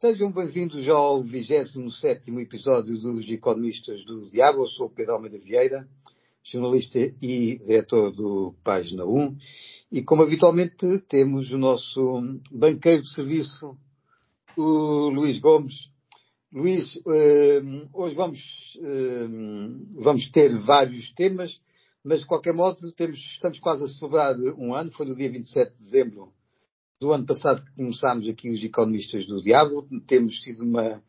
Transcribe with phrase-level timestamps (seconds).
[0.00, 4.62] Sejam bem-vindos ao 27 episódio dos Economistas do Diabo.
[4.62, 5.88] Eu sou Pedro Almeida Vieira,
[6.44, 9.36] jornalista e diretor do Página 1.
[9.90, 13.76] E como habitualmente temos o nosso banqueiro de serviço,
[14.56, 15.90] o Luís Gomes.
[16.52, 17.60] Luís, eh,
[17.92, 19.26] hoje vamos, eh,
[19.96, 21.60] vamos ter vários temas,
[22.04, 25.72] mas de qualquer modo temos, estamos quase a celebrar um ano, foi no dia 27
[25.72, 26.32] de dezembro
[27.00, 31.02] do ano passado que começámos aqui os economistas do diabo, temos tido uma,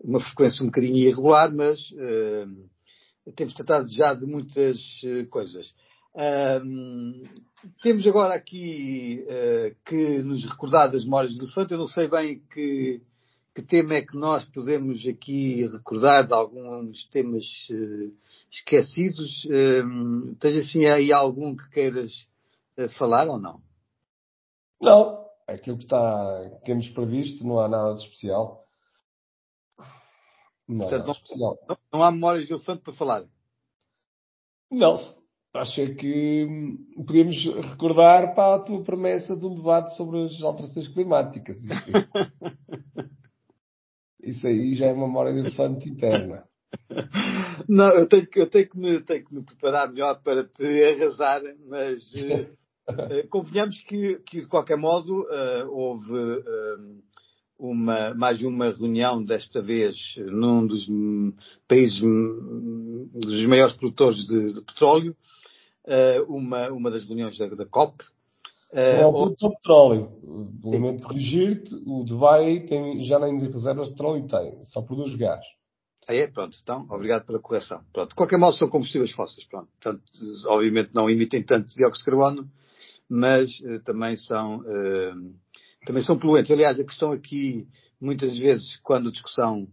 [0.00, 5.74] uma frequência um bocadinho irregular, mas uh, temos tratado já de muitas uh, coisas.
[6.14, 7.28] Uh,
[7.82, 9.24] temos agora aqui
[9.84, 11.72] que nos recordar das memórias do elefante.
[11.72, 13.02] Eu não sei bem que,
[13.54, 17.44] que tema é que nós podemos aqui recordar de alguns temas
[18.52, 19.44] esquecidos.
[19.44, 22.12] Uh, tens assim aí algum que queiras
[22.96, 23.60] falar ou não?
[24.80, 28.64] Não, aquilo que está, que temos previsto, não há nada de especial.
[30.68, 31.58] Não, Portanto, não, especial.
[31.68, 33.24] Não, não, há memórias de elefante para falar?
[34.70, 34.96] Não.
[35.54, 36.46] Acho é que
[36.96, 37.36] podemos
[37.70, 41.58] recordar para a tua promessa de um debate sobre as alterações climáticas.
[44.20, 46.46] Isso aí já é uma memória de elefante interna.
[47.66, 51.40] Não, eu tenho, eu tenho, que me, tenho que me preparar melhor para te arrasar,
[51.66, 52.02] mas
[53.30, 57.02] convenhamos que, que, de qualquer modo, uh, houve uh,
[57.58, 60.86] uma, mais uma reunião, desta vez, num dos
[61.66, 65.16] países, dos maiores produtores de, de petróleo,
[65.86, 68.04] uh, uma, uma das reuniões da, da COP.
[68.72, 70.12] é o produtor de petróleo.
[70.64, 75.44] Lamento corrigir-te, o Dubai tem, já nem reservas de petróleo tem, só produz gás.
[76.08, 76.28] Ah, é?
[76.28, 77.80] Pronto, então, obrigado pela correção.
[77.92, 78.10] Pronto.
[78.10, 79.44] De qualquer modo, são combustíveis fósseis.
[79.48, 79.68] Pronto.
[79.80, 80.04] Portanto,
[80.46, 82.48] obviamente não emitem tanto dióxido de carbono,
[83.08, 85.34] mas uh, também são uh,
[85.86, 86.50] também são poluentes.
[86.50, 87.66] Aliás, a questão aqui,
[88.00, 89.68] muitas vezes, quando a discussão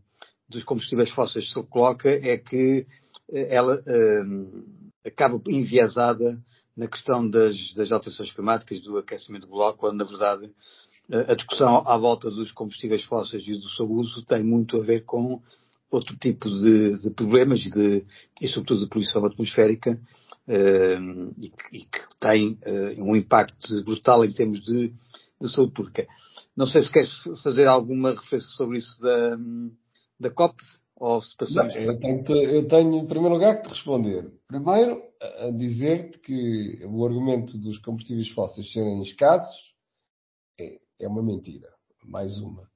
[0.48, 2.86] dos combustíveis fósseis se coloca, é que
[3.30, 3.84] uh, ela
[5.06, 6.40] acaba enviesada
[6.76, 10.50] na questão das, das alterações climáticas, do aquecimento global, quando, na verdade,
[11.12, 15.04] a discussão à volta dos combustíveis fósseis e do seu uso tem muito a ver
[15.04, 15.42] com
[15.96, 18.06] outro tipo de, de problemas e, de,
[18.42, 20.00] e, sobretudo, de poluição atmosférica
[20.48, 24.94] uh, e, que, e, que, tem uh, um impacto brutal em termos de,
[25.42, 26.08] de saúde pública.
[26.56, 27.12] Não sei se queres
[27.42, 29.38] fazer alguma referência sobre isso da,
[30.20, 30.56] da COP
[30.96, 31.74] ou se passamos.
[31.74, 34.32] Não, eu, tenho eu tenho, em primeiro lugar, que te responder.
[34.48, 35.02] Primeiro,
[35.40, 39.74] a dizer-te que o argumento dos combustíveis fósseis serem escassos
[40.60, 41.70] é, é uma mentira.
[42.06, 42.70] Mais uma.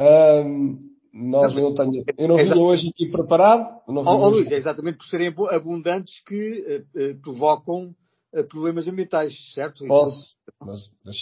[0.00, 3.82] Um, nós, eu, tenho, eu não vinha hoje aqui preparado.
[3.86, 7.94] Não oh, oh, Luís, é exatamente por serem abundantes que uh, provocam
[8.32, 9.86] uh, problemas ambientais, certo?
[9.86, 11.16] Posso, mas, mas,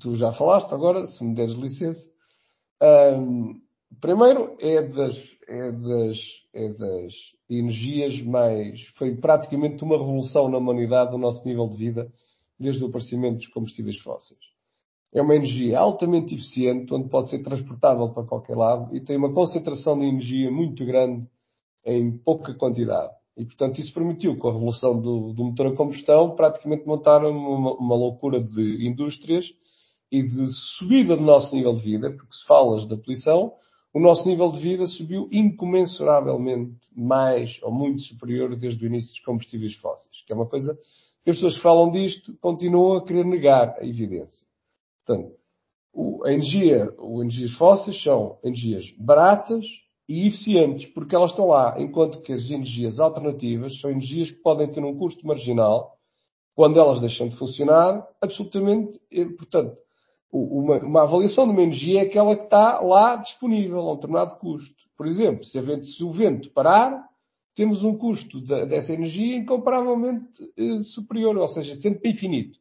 [0.00, 2.08] tu já falaste agora, se me deres licença.
[2.80, 3.60] Um,
[4.00, 6.18] primeiro, é das, é, das,
[6.54, 7.14] é das
[7.50, 8.86] energias mais.
[8.96, 12.12] Foi praticamente uma revolução na humanidade, o nosso nível de vida,
[12.58, 14.51] desde o aparecimento dos combustíveis fósseis
[15.12, 19.32] é uma energia altamente eficiente, onde pode ser transportável para qualquer lado e tem uma
[19.32, 21.26] concentração de energia muito grande
[21.84, 23.12] em pouca quantidade.
[23.36, 27.74] E, portanto, isso permitiu, com a revolução do, do motor a combustão, praticamente montar uma,
[27.74, 29.46] uma, loucura de indústrias
[30.10, 33.54] e de subida do nosso nível de vida, porque se falas da poluição,
[33.92, 39.20] o nosso nível de vida subiu incomensuravelmente mais ou muito superior desde o início dos
[39.20, 40.78] combustíveis fósseis, que é uma coisa
[41.24, 44.46] que as pessoas que falam disto continuam a querer negar a evidência.
[45.04, 45.32] Portanto,
[45.92, 49.64] o, a energia, as energias fósseis são energias baratas
[50.08, 54.70] e eficientes, porque elas estão lá, enquanto que as energias alternativas são energias que podem
[54.70, 55.92] ter um custo marginal
[56.54, 59.00] quando elas deixam de funcionar, absolutamente,
[59.38, 59.76] portanto,
[60.30, 64.38] uma, uma, avaliação de uma energia é aquela que está lá disponível a um determinado
[64.38, 64.74] custo.
[64.96, 67.06] Por exemplo, se, vento, se o vento parar,
[67.54, 70.26] temos um custo de, dessa energia incomparavelmente
[70.56, 72.58] eh, superior, ou seja, sempre infinito.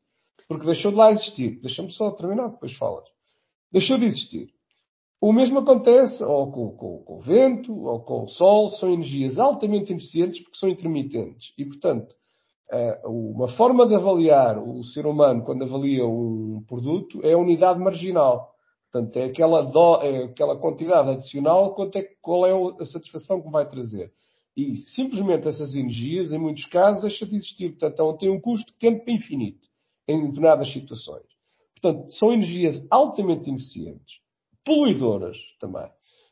[0.51, 1.61] Porque deixou de lá existir.
[1.61, 3.08] Deixa-me só terminar, depois falas.
[3.72, 4.49] Deixou de existir.
[5.22, 9.40] O mesmo acontece ou com, com, com, o vento, ou com o sol, são energias
[9.40, 11.53] altamente eficientes porque são intermitentes.
[11.58, 12.14] E, portanto,
[12.70, 17.79] eh, uma forma de avaliar o ser humano quando avalia um produto é a unidade
[17.79, 18.52] marginal.
[18.91, 23.49] Portanto, é aquela, do, é aquela quantidade adicional, quanto é, qual é a satisfação que
[23.49, 24.11] vai trazer.
[24.58, 27.70] E simplesmente essas energias, em muitos casos, deixam de existir.
[27.70, 29.71] Portanto, tem um custo de tempo infinito
[30.07, 31.25] em determinadas situações.
[31.81, 34.19] Portanto, são energias altamente ineficientes,
[34.65, 35.89] poluidoras também.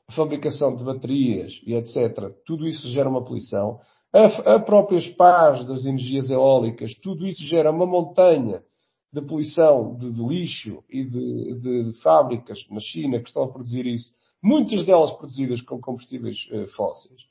[0.07, 2.31] A fabricação de baterias e etc.
[2.45, 3.80] Tudo isso gera uma poluição.
[4.12, 8.63] A, a próprias pás das energias eólicas, tudo isso gera uma montanha
[9.12, 13.86] de poluição de, de lixo e de, de, fábricas na China que estão a produzir
[13.86, 14.12] isso,
[14.42, 17.21] muitas delas produzidas com combustíveis uh, fósseis.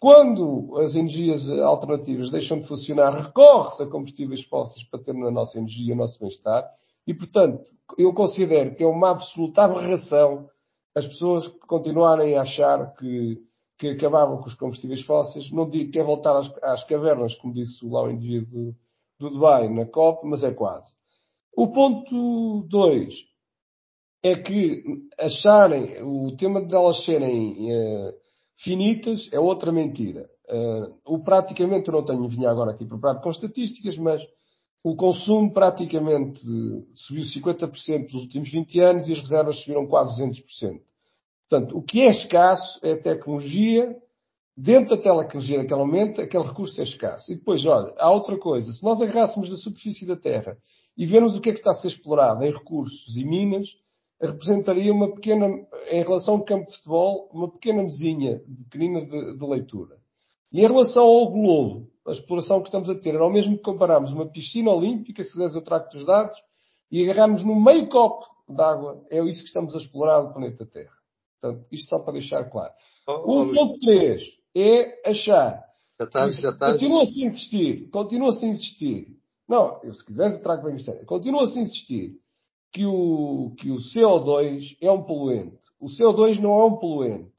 [0.00, 5.58] Quando as energias alternativas deixam de funcionar, recorre-se a combustíveis fósseis para ter na nossa
[5.58, 6.68] energia o nosso bem-estar.
[7.06, 10.48] E, portanto, eu considero que é uma absoluta aberração
[10.94, 13.42] as pessoas continuarem a achar que,
[13.78, 15.50] que acabavam com os combustíveis fósseis.
[15.50, 18.76] Não digo que é voltar às, às cavernas, como disse lá o indivíduo do,
[19.18, 20.94] do Dubai na COP, mas é quase.
[21.56, 23.14] O ponto 2
[24.22, 24.82] é que
[25.18, 28.14] acharem o tema de elas serem uh,
[28.56, 30.28] finitas é outra mentira.
[30.48, 34.22] Uh, o praticamente, eu não tenho vinha agora aqui preparado com estatísticas, mas
[34.82, 36.40] o consumo praticamente
[36.94, 40.80] subiu 50% nos últimos 20 anos e as reservas subiram quase 200%.
[41.48, 43.96] Portanto, o que é escasso é a tecnologia.
[44.56, 47.32] Dentro da tecnologia daquele momento, aquele recurso é escasso.
[47.32, 48.72] E depois, olha, há outra coisa.
[48.72, 50.56] Se nós agarrássemos da superfície da Terra
[50.96, 53.68] e vermos o que é que está a ser explorado em recursos e minas,
[54.26, 55.46] representaria uma pequena,
[55.90, 58.40] em relação ao campo de futebol, uma pequena mesinha
[58.70, 59.96] pequenina de, de leitura.
[60.52, 63.62] E em relação ao globo, a exploração que estamos a ter era o mesmo que
[63.62, 66.36] compararmos uma piscina olímpica, se quiseres eu trago dos dados,
[66.90, 69.04] e agarrarmos no meio copo de água.
[69.10, 70.94] É isso que estamos a explorar do planeta Terra.
[71.40, 72.72] Portanto, isto só para deixar claro.
[73.08, 74.22] Oh, o ponto 3
[74.56, 75.64] é achar.
[75.98, 76.72] Já estás, já estás.
[76.74, 79.06] Continua-se a insistir, continua-se a insistir.
[79.48, 80.92] Não, eu, se quiseres eu trago bem isto.
[81.06, 82.18] Continua-se a insistir
[82.74, 85.60] que o, que o CO2 é um poluente.
[85.80, 87.32] O CO2 não é um poluente.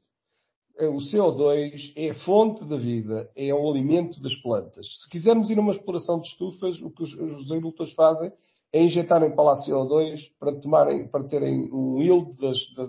[0.78, 4.86] É, o CO2 é fonte da vida, é o alimento das plantas.
[5.02, 8.32] Se quisermos ir a uma exploração de estufas, o que os, os agricultores fazem
[8.72, 12.88] é injetarem para lá CO2 para, tomarem, para terem um yield das, das,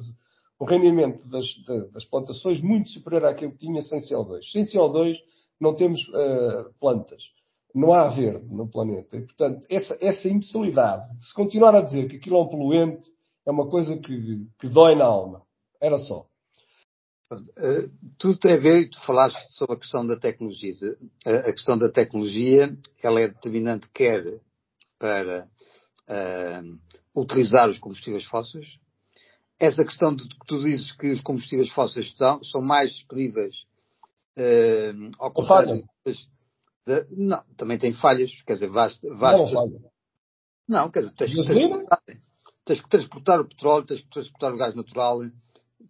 [0.60, 1.46] um rendimento das,
[1.92, 4.52] das, plantações muito superior àquilo que tinha sem CO2.
[4.52, 5.18] Sem CO2
[5.60, 7.24] não temos uh, plantas.
[7.74, 9.18] Não há verde no planeta.
[9.18, 13.12] E, portanto, essa, essa imbecilidade de se continuar a dizer que aquilo é um poluente
[13.46, 15.42] é uma coisa que, que dói na alma.
[15.82, 16.28] Era só.
[17.32, 20.74] Uh, tudo tem a ver, tu falaste sobre a questão da tecnologia.
[21.26, 24.40] A, a questão da tecnologia, ela é determinante quer
[24.98, 25.48] para
[26.10, 26.80] uh,
[27.16, 28.80] utilizar os combustíveis fósseis.
[29.60, 33.56] Essa questão de que tu dizes que os combustíveis fósseis são, são mais disponíveis
[34.38, 35.84] uh, ao contrário
[36.88, 39.80] de, não, também tem falhas, quer dizer, vais, vais não, falha.
[40.68, 42.02] não, quer dizer, tens que, transportar,
[42.66, 45.20] tens que transportar o petróleo, tens que transportar o gás natural.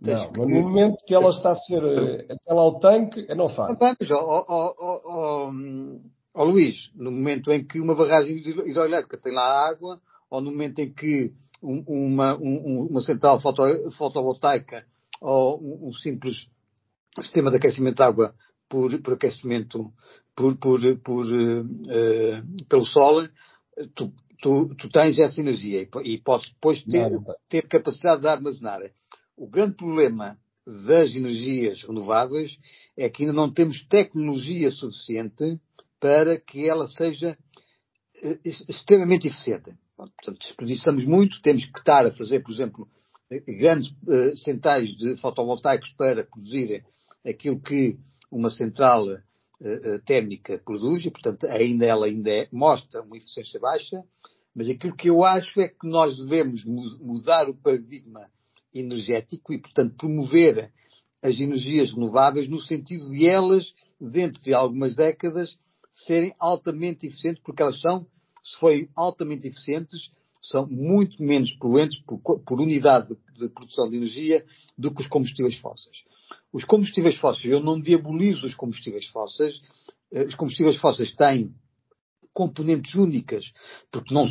[0.02, 3.26] Não, que, mas no momento que ela está a ser eh, até lá ao tanque,
[3.30, 3.78] é não faz.
[3.80, 5.52] Mas, ó, ó, ó,
[6.34, 10.00] ó, Luís, no momento em que uma barragem hidroelétrica tem lá água,
[10.30, 14.86] ou no momento em que uma, uma central foto, fotovoltaica
[15.20, 16.48] ou um, simples
[17.20, 18.36] sistema de aquecimento de água
[18.70, 19.92] por, por aquecimento
[20.38, 23.28] por, por, por, uh, pelo sol,
[23.96, 27.10] tu, tu, tu, tens essa energia e, e podes depois ter,
[27.50, 28.82] ter capacidade de armazenar.
[29.36, 32.56] O grande problema das energias renováveis
[32.96, 35.60] é que ainda não temos tecnologia suficiente
[36.00, 37.36] para que ela seja
[38.24, 38.40] uh,
[38.70, 39.74] extremamente eficiente.
[39.96, 42.88] Portanto, desperdiçamos muito, temos que estar a fazer, por exemplo,
[43.60, 46.86] grandes uh, centrais de fotovoltaicos para produzir
[47.26, 47.98] aquilo que
[48.30, 49.08] uma central
[49.62, 54.04] uh, térmica produz, e portanto ainda ela ainda é, mostra uma eficiência baixa,
[54.56, 58.28] mas aquilo que eu acho é que nós devemos mudar o paradigma
[58.74, 60.72] energético e, portanto, promover
[61.24, 65.56] as energias renováveis no sentido de elas, dentro de algumas décadas,
[65.92, 68.08] serem altamente eficientes, porque elas são,
[68.44, 70.10] se forem altamente eficientes,
[70.42, 74.46] são muito menos poluentes por, por unidade de, de, produção de energia
[74.78, 75.98] do que os combustíveis fósseis.
[76.52, 79.60] Os combustíveis fósseis, eu não diabolizo os combustíveis fósseis,
[80.12, 81.54] eh, os combustíveis fósseis têm
[82.34, 83.52] componentes únicas,
[83.92, 84.28] porque não,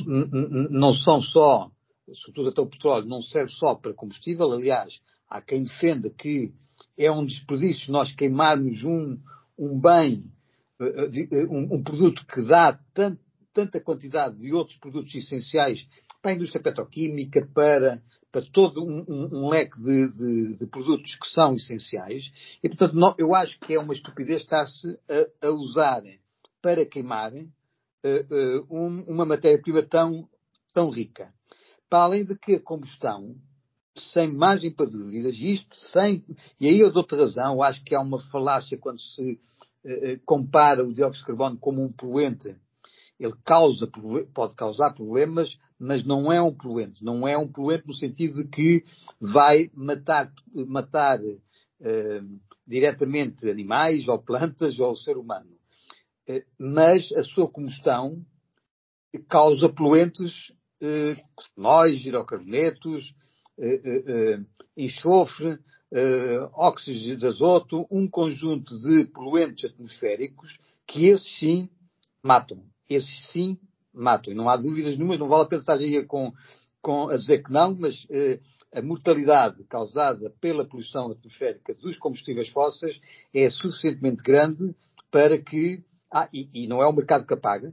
[0.71, 1.69] não são só,
[2.15, 4.95] sobretudo até o petróleo, não serve só para combustível, aliás,
[5.29, 6.53] há quem defenda que
[6.97, 9.19] é um desperdício nós queimarmos um,
[9.59, 10.25] um bem,
[10.81, 13.21] eh, eh, um, um produto que dá tanto,
[13.53, 15.87] tanta quantidade de outros produtos essenciais
[16.23, 21.15] para a indústria petroquímica, para, para todo um, um, um leque de, de, de, produtos
[21.15, 22.31] que são essenciais.
[22.63, 26.03] E, portanto, não, eu acho que é uma estupidez estar-se a, a, usar
[26.61, 30.29] para queimar uh, uh, um, uma matéria-prima tão,
[30.75, 31.33] tão rica.
[31.89, 33.37] Para além de que a combustão,
[34.13, 36.25] sem margem para dúvidas, e isto sem,
[36.61, 39.41] e aí eu dou-te razão, acho que há uma falácia quando se
[39.85, 42.55] uh, compara o dióxido de carbono como um poluente
[43.19, 43.89] ele causa,
[44.35, 47.05] pode causar problemas, mas não é um poluente.
[47.05, 48.85] Não é um poluente no sentido de que
[49.21, 55.51] vai matar, matar uh, diretamente animais ou plantas ou o ser humano.
[56.29, 58.25] Uh, mas a sua combustão
[59.29, 60.51] causa poluentes,
[60.83, 61.17] uh,
[61.57, 63.15] nós, girocarbonetos,
[64.77, 65.59] enxofre,
[65.93, 71.69] uh, óxidos de azoto, um conjunto de poluentes atmosféricos que esses sim
[72.23, 72.63] matam.
[72.89, 73.59] Esses sim
[73.97, 74.33] matam.
[74.33, 76.33] E não há dúvidas nenhuma, não vale a pena estar aí com,
[76.81, 78.41] com a dizer que não, mas uh,
[78.73, 83.01] a mortalidade causada pela poluição atmosférica dos combustíveis fósseis
[83.35, 84.75] é suficientemente grande
[85.11, 87.73] para que, ah, e, e não é o mercado que a paga,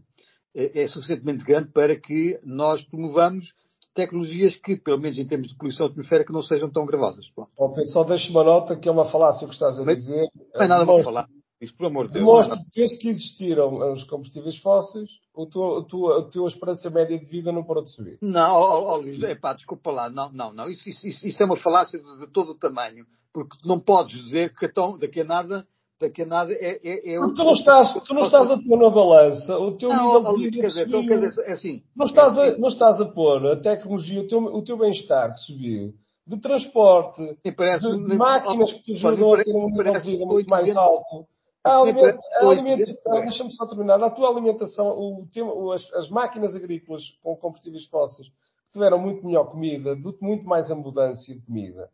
[0.56, 3.54] é, é suficientemente grande para que nós promovamos
[3.94, 7.26] tecnologias que, pelo menos em termos de poluição atmosférica, não sejam tão gravosas.
[7.36, 7.48] Bom,
[7.86, 10.28] só deixo uma nota que é uma falácia que estás a dizer.
[10.54, 11.28] Não é nada para falar.
[11.64, 12.26] Isso, por amor de Deus.
[12.26, 16.90] Demonstra que desde que existiram os combustíveis fósseis, a tua, a tua, a tua esperança
[16.90, 18.18] média de vida não parou de subir.
[18.22, 20.10] Não, ó, ó, Luís, epá, desculpa lá.
[20.10, 20.70] Não, não, não.
[20.70, 23.06] Isso, isso, isso é uma falácia de, de, todo o tamanho.
[23.32, 25.66] Porque não podes dizer que então, daqui a nada
[26.00, 28.78] daqui a nada é, é, é Porque tu não estás, tu não estás a pôr
[28.78, 30.62] na balança o teu não, nível de vida.
[30.62, 31.84] Quer dizer, então, quer dizer, é assim.
[31.96, 35.40] Não estás, a, não estás a pôr a tecnologia, o teu, o teu bem-estar que
[35.40, 35.94] subiu,
[36.28, 37.22] de transporte,
[37.56, 40.76] parece, de, de máquinas que te ajudam a ter um nível de vida muito mais
[40.76, 41.26] alto.
[41.64, 47.02] A, aliment, a alimentação, deixa-me só terminar, a tua alimentação, o, as, as máquinas agrícolas
[47.22, 48.28] com combustíveis fósseis,
[48.66, 51.90] que tiveram muito melhor comida, muito mais abundância de comida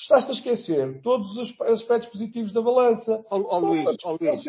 [0.00, 3.22] Tu estás a esquecer todos os aspectos positivos da balança.
[3.30, 4.46] Ó oh, Luís, Luís, Luís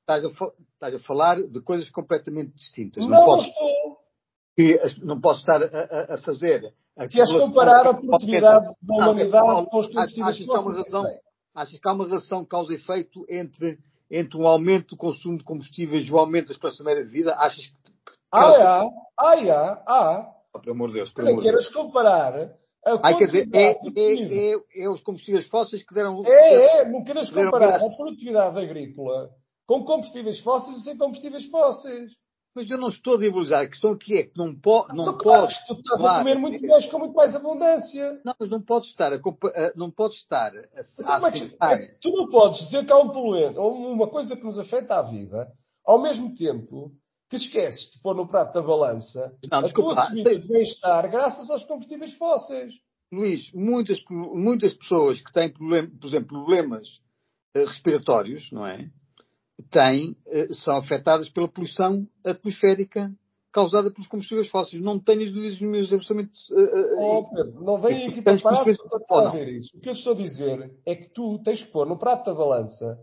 [0.00, 3.02] estás, a, estás, a, falar de coisas completamente distintas.
[3.02, 3.98] Não, não posso, estou.
[4.54, 6.72] Que, não posso estar a, a fazer.
[7.10, 11.20] Queres comparar a produtividade da humanidade com os combustíveis fósseis?
[11.54, 13.78] Achas que há uma relação causa e efeito entre,
[14.10, 17.34] entre um aumento do consumo de combustíveis e o aumento da esperança média de vida?
[17.36, 17.74] Achas que.
[18.32, 18.82] Ah, há,
[19.18, 20.32] ah, há, há.
[20.54, 21.68] Oh, pelo amor de Deus, pelo amor Deus.
[21.68, 22.56] comparar
[23.02, 26.22] Ai, quer dizer, é, é, é, é, os combustíveis fósseis que deram.
[26.24, 29.30] É, é, não queres comparar a produtividade agrícola
[29.66, 32.12] com combustíveis fósseis e sem combustíveis fósseis.
[32.56, 33.60] Mas eu não estou a diabolizar.
[33.60, 35.54] A questão aqui é que não, po não então, pode.
[35.66, 38.18] Tu estás claro, a comer muito mais com muito mais abundância.
[38.24, 39.20] Não, mas não pode estar a,
[39.76, 41.72] não pode estar a, então, aceitar.
[41.74, 44.96] É tu não podes dizer que há um poluente ou uma coisa que nos afeta
[44.96, 45.52] a vida,
[45.84, 46.92] ao mesmo tempo
[47.28, 51.50] que esqueces de pôr no prato da balança não, a tua subida de bem-estar graças
[51.50, 52.72] aos combustíveis fósseis.
[53.12, 56.88] Luís, muitas, muitas pessoas que têm, problem, por exemplo, problemas
[57.54, 58.88] uh, respiratórios, não é?
[59.70, 63.10] Têm, uh, são afetadas pela poluição atmosférica
[63.52, 64.82] causada pelos combustíveis fósseis.
[64.82, 66.32] Não tenho dúvidas nenhumas absolutamente.
[66.50, 68.64] Uh, oh, Pedro, não vem aqui para parar
[69.08, 69.74] para ver isso.
[69.74, 72.34] O que eu estou a dizer é que tu tens que pôr no prato da
[72.34, 72.98] balança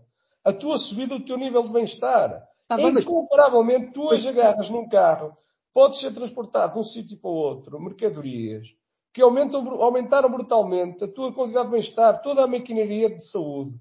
[0.46, 2.44] a tua subida do teu nível de bem-estar.
[2.70, 5.34] Ah, incomparavelmente, tu hoje agarras num carro,
[5.74, 8.68] podes ser transportado de um sítio para o outro, mercadorias,
[9.14, 13.74] que aumentam, aumentaram brutalmente a tua qualidade de bem-estar, toda a maquinaria de saúde,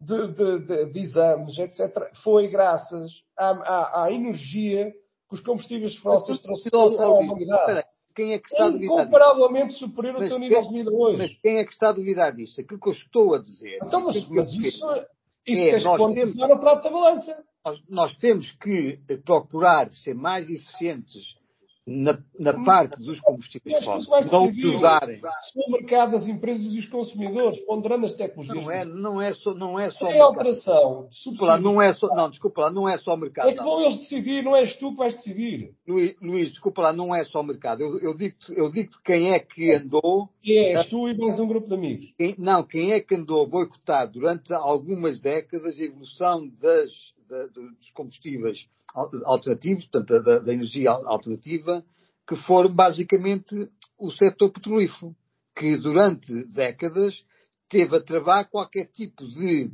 [0.00, 4.90] de, de, de, de exames, etc., foi graças à, à, à, energia
[5.28, 7.84] que os combustíveis fósseis trouxeram à humanidade.
[8.14, 11.18] Quem é que está a duvidar Incomparavelmente superior ao teu nível de vida hoje.
[11.18, 12.60] Mas quem é que está a duvidar disto?
[12.60, 13.78] Aquilo que eu estou a dizer.
[13.82, 14.84] Então, mas, mas isso,
[15.46, 17.44] isso é, tens que no prato da balança.
[17.64, 21.22] Nós, nós temos que procurar ser mais eficientes
[21.86, 25.20] na, na parte dos combustíveis fósseis, não usarem.
[25.56, 28.64] O mercado das empresas e os consumidores, ponderando as tecnologias.
[28.64, 31.08] Não é, não é só, não é só Sem alteração.
[31.08, 33.48] Desculpa não é só, não, desculpa lá, não é só o mercado.
[33.48, 35.74] É que vão eles decidir, não és tu que vais decidir.
[35.88, 37.82] Luís, Luís desculpa lá, não é só o mercado.
[37.82, 40.28] Eu, eu digo, eu digo quem é que andou.
[40.42, 42.12] Quem és tu e mais um grupo de amigos.
[42.16, 46.90] Quem, não, quem é que andou a boicotar durante algumas décadas a evolução das,
[47.30, 48.66] da, dos combustíveis
[49.24, 51.84] alternativos, portanto, da, da, energia alternativa,
[52.26, 55.14] que foram basicamente o setor petrolífero,
[55.56, 57.14] que durante décadas
[57.68, 59.70] teve a travar qualquer tipo de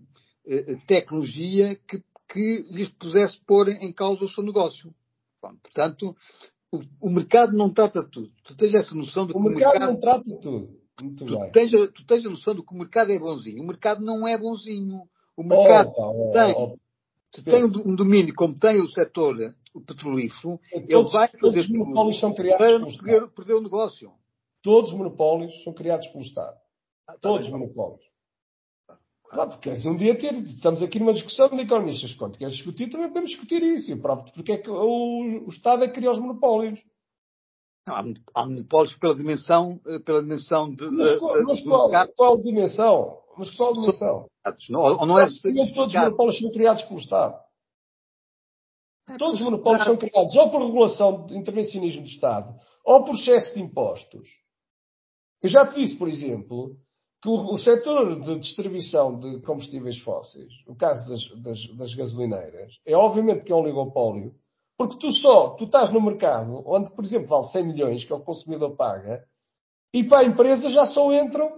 [0.46, 4.94] eh, tecnologia que, que lhes pusesse pôr em causa o seu negócio.
[5.42, 6.14] Bom, portanto,
[6.70, 8.30] o, o, mercado não trata tudo.
[8.44, 10.68] Tu tens essa noção de que o mercado, o mercado não trata tudo.
[11.00, 11.52] Muito tu, bem.
[11.52, 13.62] Tens, tu tens a noção de que o mercado é bonzinho.
[13.62, 15.02] O mercado não é bonzinho.
[15.36, 16.76] O mercado oh, tem, oh,
[17.34, 19.36] se tem um domínio como tem o setor
[19.86, 24.12] petrolífero, todos, ele vai fazer os monopólios são criados para não perder, perder, o negócio.
[24.62, 26.56] Todos os monopólios são criados pelo Estado.
[27.06, 28.06] Ah, tá todos os monopólios.
[29.28, 32.88] Claro, porque queres um dia ter, estamos aqui numa discussão de economistas, quando queres discutir,
[32.88, 33.90] também podemos discutir isso.
[33.90, 36.80] Eu próprio, porque é que o, o Estado é que cria os monopólios.
[37.86, 38.04] Não, há,
[38.34, 40.88] há, monopólios pela dimensão, eh, pela dimensão de.
[40.90, 43.18] Mas, qual, mas qual, qual dimensão?
[43.36, 44.26] Mas qual dimensão?
[44.70, 45.28] Não, não é
[45.74, 47.38] todos os monopólios são criados pelo Estado.
[49.08, 53.14] É todos os monopólios são criados ou por regulação de intervencionismo do Estado ou por
[53.14, 54.28] excesso de impostos.
[55.42, 56.76] Eu já te disse, por exemplo,
[57.22, 62.72] que o, o setor de distribuição de combustíveis fósseis, o caso das, das, das, gasolineiras,
[62.86, 64.34] é obviamente que é um oligopólio,
[64.78, 68.16] porque tu só, tu estás no mercado onde, por exemplo, vale 100 milhões, que é
[68.16, 69.24] o consumidor paga,
[69.92, 71.55] e para a empresa já só entram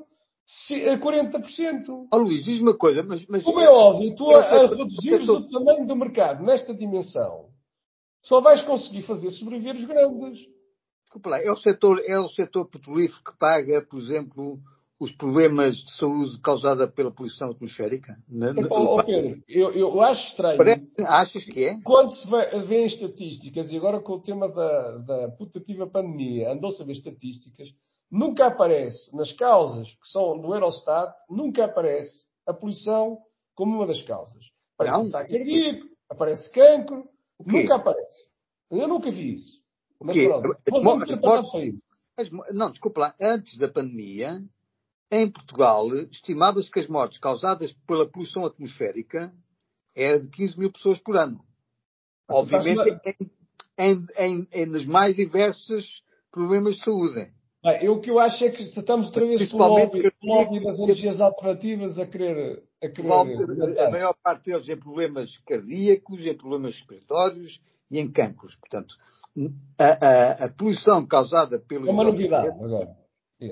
[0.98, 2.08] 40%.
[2.12, 3.26] Oh, Luís, diz uma coisa, mas.
[3.26, 7.50] mas Como é óbvio, tu a, a reduzires o tamanho do mercado nesta dimensão,
[8.22, 10.40] só vais conseguir fazer sobreviver os grandes.
[11.02, 14.58] Desculpa lá, é o setor, é o setor petrolífero que paga, por exemplo,
[15.00, 18.16] os problemas de saúde causados pela poluição atmosférica?
[18.28, 20.58] Na, na, oh, Pedro, eu, eu acho estranho.
[20.58, 21.80] Parece, achas que é?
[21.82, 22.28] Quando se
[22.66, 26.92] vê, em estatísticas, e agora com o tema da, da putativa pandemia, andou-se a ver
[26.92, 27.68] estatísticas,
[28.10, 33.18] nunca aparece nas causas que são do Eurostat, nunca aparece a poluição
[33.54, 34.44] como uma das causas.
[34.74, 37.08] Aparece ataque cardíaco, aparece cancro,
[37.44, 38.30] nunca aparece.
[38.70, 39.60] Eu nunca vi isso.
[40.00, 40.56] Mas pronto,
[42.16, 42.28] mas.
[42.52, 44.42] Não, desculpa lá, antes da pandemia,
[45.10, 49.32] em Portugal, estimava-se que as mortes causadas pela poluição atmosférica
[49.94, 51.44] eram de 15 mil pessoas por ano.
[52.28, 53.00] Obviamente,
[53.78, 57.32] em, em, em, nos mais diversos problemas de saúde.
[57.68, 60.78] Bem, eu, o que eu acho é que estamos outra vez pelo lobby, lobby das
[60.78, 62.62] energias alternativas a querer.
[62.82, 67.60] A, querer a maior parte deles em problemas cardíacos, em problemas respiratórios
[67.90, 68.56] e em cancros.
[68.56, 68.94] Portanto,
[69.78, 71.88] a, a, a poluição causada pelo.
[71.88, 72.96] É uma novidade agora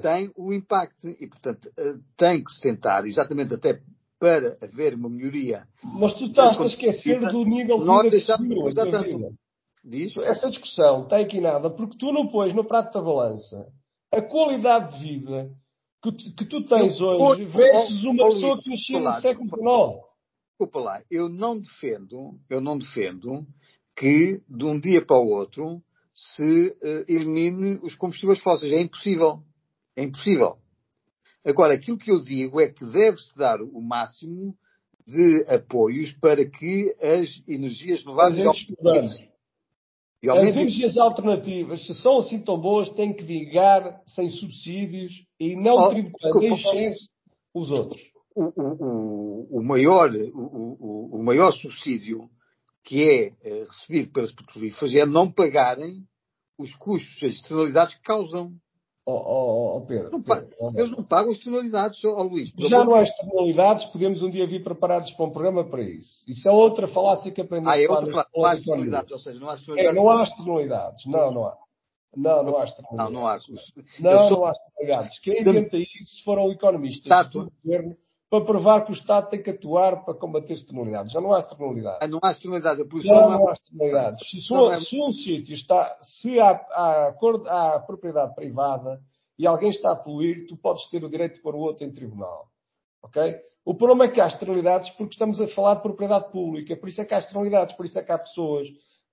[0.02, 3.80] tem o impacto e, portanto, eh, tem que se tentar, exatamente até
[4.18, 5.64] para haver uma melhoria.
[5.82, 9.37] Mas tu estás a esquecer do nível de vida que exatamente.
[9.85, 10.16] Diz?
[10.16, 13.68] Essa discussão está equinada porque tu não pões no prato da balança
[14.12, 15.50] a qualidade de vida
[16.02, 20.06] que tu, que tu tens eu, hoje versus uma pessoa que nasceu no século XIX.
[20.50, 23.46] Desculpa lá, eu não defendo, eu não defendo
[23.96, 25.82] que de um dia para o outro
[26.14, 28.72] se uh, elimine os combustíveis fósseis.
[28.72, 29.42] É impossível.
[29.94, 30.56] É impossível.
[31.44, 34.56] Agora, aquilo que eu digo é que deve-se dar o máximo
[35.06, 39.20] de apoios para que as energias renováveis.
[40.25, 45.75] As energias alternativas, se são assim tão boas, têm que vingar sem subsídios e não
[45.75, 47.08] oh, tributando em excesso
[47.54, 48.00] os outros.
[48.35, 52.29] O, o, o, maior, o, maior subsídio
[52.85, 56.05] que é, é recebido pelas petrolíferas é não pagarem
[56.59, 58.55] os custos, as externalidades que causam.
[59.09, 62.51] Oh, oh, oh Pedro, não Pedro, eles não pagam externalidades, oh, Luís.
[62.59, 66.25] Já não há externalidades, podemos um dia vir preparados para um programa para isso.
[66.27, 68.33] Isso é outra falácia que aprendemos ah, é outra falácia.
[68.35, 69.97] Não há externalidades, ou seja, não há externalidades.
[69.97, 71.07] É, não há externalidades.
[71.07, 71.57] Não, não há.
[72.16, 73.12] Não, não há externalidades.
[73.12, 73.38] Não, não há.
[74.01, 74.38] Não, sou...
[74.38, 75.19] não há externalidades.
[75.21, 77.45] Quem inventa isso foram economistas Exato.
[77.45, 77.97] do governo
[78.28, 81.12] para provar que o Estado tem que atuar para combater externalidades.
[81.12, 82.10] Já não há externalidades.
[82.10, 82.80] Não há externalidades.
[82.80, 84.28] A não, não, há externalidades.
[84.28, 87.14] Se, se, se um sítio está, se há, há,
[87.48, 89.00] há propriedade privada,
[89.38, 91.92] e alguém está a poluir, tu podes ter o direito de pôr o outro em
[91.92, 92.48] tribunal.
[93.02, 93.36] Ok?
[93.64, 97.00] O problema é que há externalidades porque estamos a falar de propriedade pública, por isso
[97.00, 98.68] é que há externalidades, por isso é que há pessoas,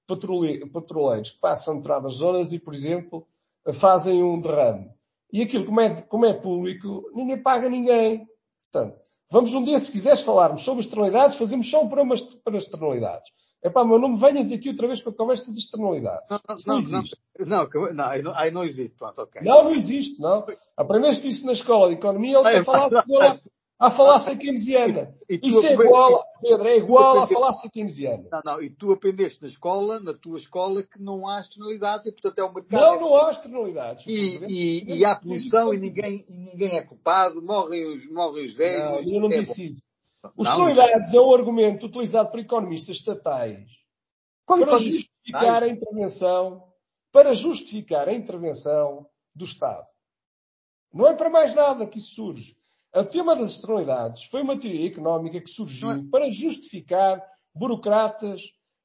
[0.08, 3.28] patroleiros, que passam determinadas zonas e, por exemplo,
[3.80, 4.90] fazem um derrame.
[5.32, 8.28] E aquilo, como é, como é público, ninguém paga ninguém.
[8.72, 9.03] Portanto,
[9.34, 12.16] vamos um dia, se quiseres falarmos sobre externalidades, fazemos só um programa
[12.46, 13.32] para externalidades.
[13.64, 16.22] É pá, mas não me venhas aqui outra vez com a conversa de externalidade.
[16.30, 17.18] Não, não, não, existe.
[17.40, 18.96] Não, não, não, aí não, aí não existe.
[18.98, 19.42] Pronto, ok.
[19.42, 20.46] Não, não existe, não.
[20.78, 22.90] Aprendeste isso na escola de economia, ele a falar
[23.84, 25.14] à falácia keynesiana.
[25.30, 28.24] Isso é igual, Pedro, é igual à falácia keynesiana.
[28.32, 32.12] Não, não, e tu aprendeste na escola, na tua escola, que não há externalidade e,
[32.12, 32.82] portanto, é o mercado.
[32.82, 34.06] Não, não há externalidades.
[34.08, 39.06] E, e, e há poluição e ninguém, ninguém é culpado, morrem os, morrem os velhos.
[39.06, 39.82] Não, eu não é disse isso.
[40.38, 43.68] Os externalidades é um argumento utilizado por economistas estatais
[44.46, 46.64] para justificar a intervenção,
[47.12, 49.86] para justificar a intervenção do Estado.
[50.94, 52.56] Não é para mais nada que isso surge.
[52.96, 56.02] O tema das externalidades foi uma teoria económica que surgiu é.
[56.12, 57.22] para justificar
[57.56, 58.42] burocratas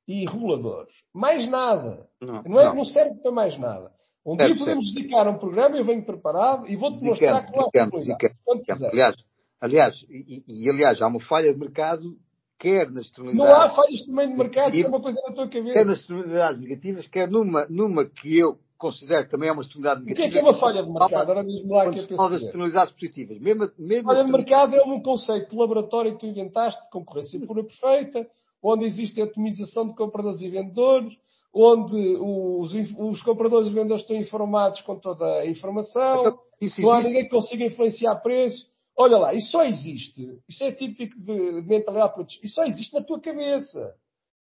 [0.07, 0.95] e reguladores.
[1.15, 2.07] Mais nada.
[2.21, 2.77] Não, não é não.
[2.77, 3.93] não serve para mais nada.
[4.25, 7.69] Um dia podemos dedicar um programa, eu venho preparado e vou-te mostrar que não há
[7.69, 8.83] externalidades.
[8.83, 9.17] Aliás,
[9.61, 12.17] Aliás, e, e, aliás, há uma falha de mercado,
[12.59, 13.51] quer nas externalidades.
[13.51, 15.73] Não há falhas também de mercado, isso é uma coisa na tua cabeça.
[15.73, 20.07] Quer nas externalidades negativas, quer numa, numa que eu considero que também é uma externalidade
[20.07, 20.29] negativa.
[20.29, 21.17] O que é que é uma falha de mercado?
[21.17, 23.41] Agora diz-me lá que é das externalidades positivas.
[23.41, 27.47] Mesmo, mesmo falha de mercado é um conceito de laboratório que tu inventaste de concorrência
[27.47, 28.27] pura perfeita,
[28.63, 31.15] onde existe a otimização de compradores e vendedores,
[31.53, 37.03] onde os, os compradores e vendedores estão informados com toda a informação, então, não há
[37.03, 38.69] ninguém que consiga influenciar preço
[39.01, 40.41] Olha lá, isso só existe.
[40.49, 42.45] Isso é típico de mentalidade produtiva.
[42.45, 43.95] Isso só existe na tua cabeça.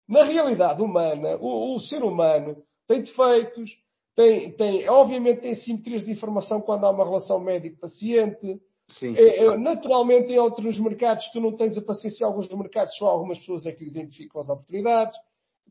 [0.06, 3.72] Na realidade humana, o, o ser humano tem defeitos,
[4.16, 8.60] tem, tem, obviamente tem simetrias de informação quando há uma relação médico-paciente.
[9.02, 12.26] É, é, naturalmente, em outros mercados, tu não tens a paciência.
[12.26, 15.18] Em alguns mercados, só algumas pessoas é que identificam as oportunidades.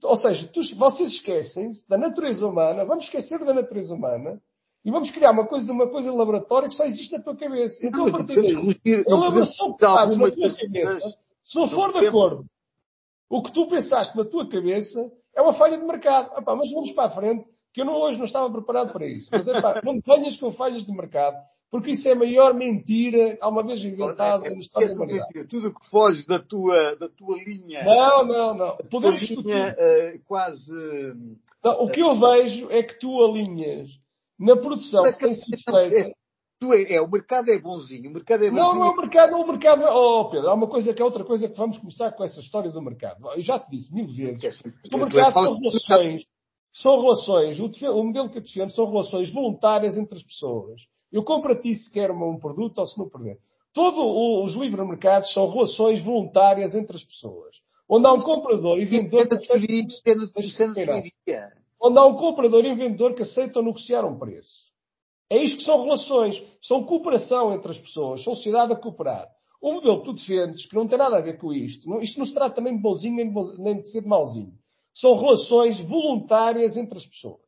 [0.03, 2.85] Ou seja, tu, vocês esquecem da natureza humana.
[2.85, 4.40] Vamos esquecer da natureza humana
[4.83, 7.87] E vamos criar uma coisa, uma coisa laboratória que só existe na tua cabeça.
[7.87, 11.92] Então, a partir daí, a Não elaboração que fazes na tua cabeça, se não for
[11.92, 12.46] de acordo,
[13.29, 16.31] o que tu pensaste na tua cabeça é uma falha de mercado.
[16.57, 19.28] Mas vamos para a frente, que eu não, hoje não estava preparado para isso.
[19.30, 21.37] Mas epá, não venhas com falhas de mercado,
[21.70, 24.94] porque isso é a maior mentira alguma vez inventada É, na é, história é da
[24.94, 25.24] humanidade.
[25.26, 25.46] mentira.
[25.48, 28.76] Tudo que foge da tua, da tua linha, Não, não, não.
[28.90, 29.46] Podemos discutir.
[29.48, 30.72] linha eh, quase.
[31.62, 33.88] Não, o que eu vejo é que tu alinhas
[34.38, 36.12] na produção que tem sido feita.
[36.62, 38.62] É, é, o mercado é bonzinho, o mercado é bonzinho.
[38.62, 39.83] Não, não é o mercado, não é o mercado.
[39.83, 42.70] Oh, Pedro, há uma coisa que é outra coisa que vamos começar com essa história
[42.70, 43.26] do mercado.
[43.35, 44.44] Eu já te disse mil vezes.
[44.44, 46.24] É O é mercado são relações,
[46.72, 50.83] são relações, o, modelo que eu defendo são relações voluntárias entre as pessoas.
[51.12, 53.38] Eu compro a ti se quer um produto ou se não perder.
[53.72, 53.98] Todos
[54.44, 57.56] os livres mercados são relações voluntárias entre as pessoas.
[57.88, 59.56] Onde há um comprador e vendedor que aceitam,
[61.26, 61.50] é
[61.83, 64.70] onde há um comprador e um vendedor que aceitam negociar um preço.
[65.28, 66.40] É isto que são relações.
[66.62, 68.22] São cooperação entre as pessoas.
[68.22, 69.28] São sociedade a cooperar.
[69.61, 72.26] O modelo que tu defendes, que não tem nada a ver com isto, isto não
[72.26, 74.52] se trata nem de bonzinho nem de, bo- nem de ser de mauzinho.
[74.92, 77.40] São relações voluntárias entre as pessoas.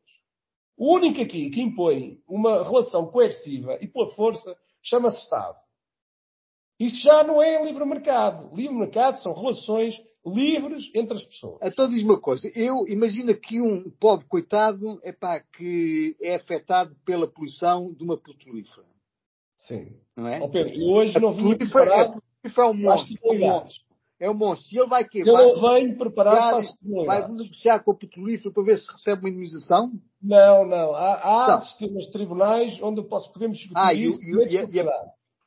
[0.76, 5.58] O único aqui que impõe uma relação coerciva e pela força chama-se Estado.
[6.78, 8.54] Isso já não é livre mercado.
[8.54, 11.58] Livre mercado são relações livres entre as pessoas.
[11.62, 16.96] Então diz uma coisa, eu imagino que um pobre coitado é pá, que é afetado
[17.04, 18.86] pela poluição de uma petrolífera,
[19.58, 19.96] Sim.
[20.16, 20.40] não é?
[20.40, 23.91] Ó Pedro, hoje A não petrolífera preparado é, é um monstro, é um monstro.
[24.24, 24.68] É um monstro.
[24.72, 27.36] E ele vai queimar, não venho preparado para as vai finalidades.
[27.36, 29.90] negociar com a petrolífera para ver se recebe uma indemnização?
[30.22, 30.94] Não, não.
[30.94, 31.62] Há, há Não.
[31.62, 34.22] sistemas de tribunais onde posso, podemos discutir Ah, e o- isso.
[34.22, 34.92] e o- e a- e a-.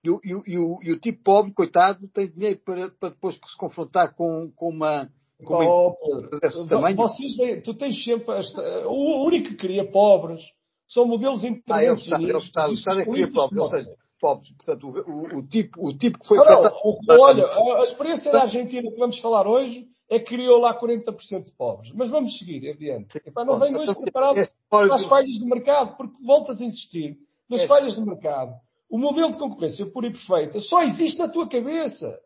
[0.04, 3.36] E o, e o- e o- o tipo pobre, coitado, tem dinheiro para, para depois
[3.36, 5.10] se confrontar com, com uma.
[5.44, 6.96] Com uma Oh, tamanho?
[6.98, 10.42] vocês tu tens sempre esta, o único que cria pobres
[10.88, 12.44] são modelos Ah, é o Estado, o intervencionistas.
[12.46, 12.70] Estado.
[12.72, 13.62] O Estado é que cria pobres.
[13.62, 13.90] Ou seja,
[14.26, 14.52] pobres.
[14.58, 18.42] Portanto, o, o- o tipo, o tipo que foi Não, olha, a- a experiência da
[18.44, 21.92] Argentina que vamos falar hoje é que criou lá 40% de pobres.
[21.94, 23.18] Mas vamos seguir adiante.
[23.26, 26.66] Epá, não venho hoje preparado Esta história para as falhas de mercado, porque voltas a
[26.66, 27.18] insistir
[27.50, 27.68] nas É.
[27.68, 28.54] falhas de mercado.
[28.90, 32.20] O modelo de concorrência pura e perfeita só existe na tua cabeça.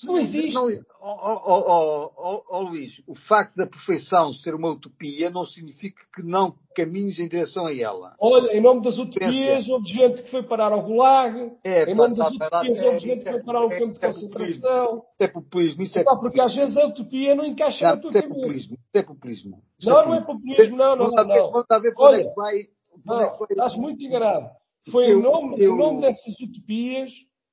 [0.00, 0.54] Isso não existe.
[0.54, 0.64] Não,
[1.02, 6.54] ó, ó, ó, Luís, o facto da perfeição ser uma utopia não significa que não
[6.74, 8.14] caminhes em direção a ela.
[8.18, 11.52] Olha, em nome das utopias, houve gente que foi parar ao Gulag.
[11.62, 13.58] É, em nome das tá, tá, utopias, é, houve gente isso que é- foi parar
[13.58, 15.02] ao é- campo de é concentração.
[15.18, 15.82] É populismo.
[15.82, 18.34] Isso é, Epá, porque às vezes a utopia não encaixa não, na tua é cabeça.
[18.34, 18.78] populismo.
[18.94, 19.62] É populismo.
[19.82, 21.50] Não, não é populismo, não, não, não.
[21.52, 22.56] Vamos ver para onde Olha, é que vai.
[22.60, 22.66] é
[23.04, 24.46] Não, estás muito enganado.
[24.90, 27.10] Foi nome, em nome dessas utopias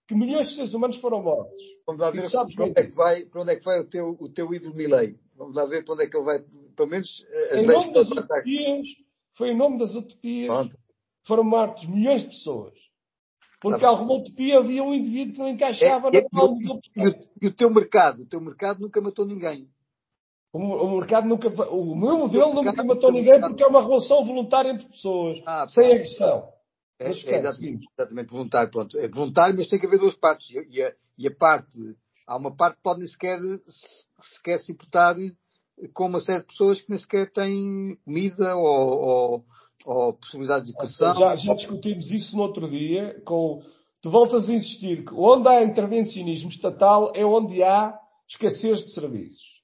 [0.07, 1.61] que milhões de seres humanos foram mortos.
[1.85, 4.17] Vamos lá ver para onde, é que vai, para onde é que vai o teu,
[4.19, 5.15] o teu ídolo Milei.
[5.35, 6.39] Vamos lá ver para onde é que ele vai.
[6.75, 8.87] Pelo menos eh, Em nome das utopias,
[9.37, 10.77] foi em nome das utopias Pronto.
[11.27, 12.73] foram mortos milhões de pessoas.
[13.59, 13.97] Porque Tá bem.
[13.97, 16.79] alguma utopia havia um indivíduo que não encaixava É, na e, qual o- modelo
[17.41, 18.21] e o- o teu mercado?
[18.21, 19.67] O teu mercado nunca matou ninguém.
[20.53, 21.49] O, o mercado nunca.
[21.49, 25.67] O meu modelo nunca mercado- matou ninguém porque é uma relação voluntária entre pessoas, Ah,
[25.67, 26.47] sem agressão.
[26.99, 28.71] É, é exatamente, exatamente voluntário.
[28.71, 28.97] Pronto.
[28.97, 30.47] É voluntário, mas tem que haver duas partes.
[30.49, 34.05] E, a, e a parte, há uma parte que pode nem sequer, se-
[34.35, 35.15] sequer se importar
[35.93, 39.45] com uma série de pessoas que nem sequer têm comida ou, ou,
[39.85, 41.13] ou possibilidade de educação.
[41.15, 43.21] Já, já discutimos isso no outro dia.
[43.25, 43.61] Com,
[44.01, 49.56] tu voltas a insistir que onde há intervencionismo estatal é onde há escassez de serviços.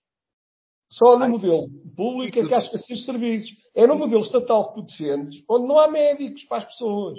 [0.94, 3.50] Só no modelo público é que há de serviços.
[3.76, 7.18] É no modelo estatal que tu defendes, onde não há médicos para as pessoas.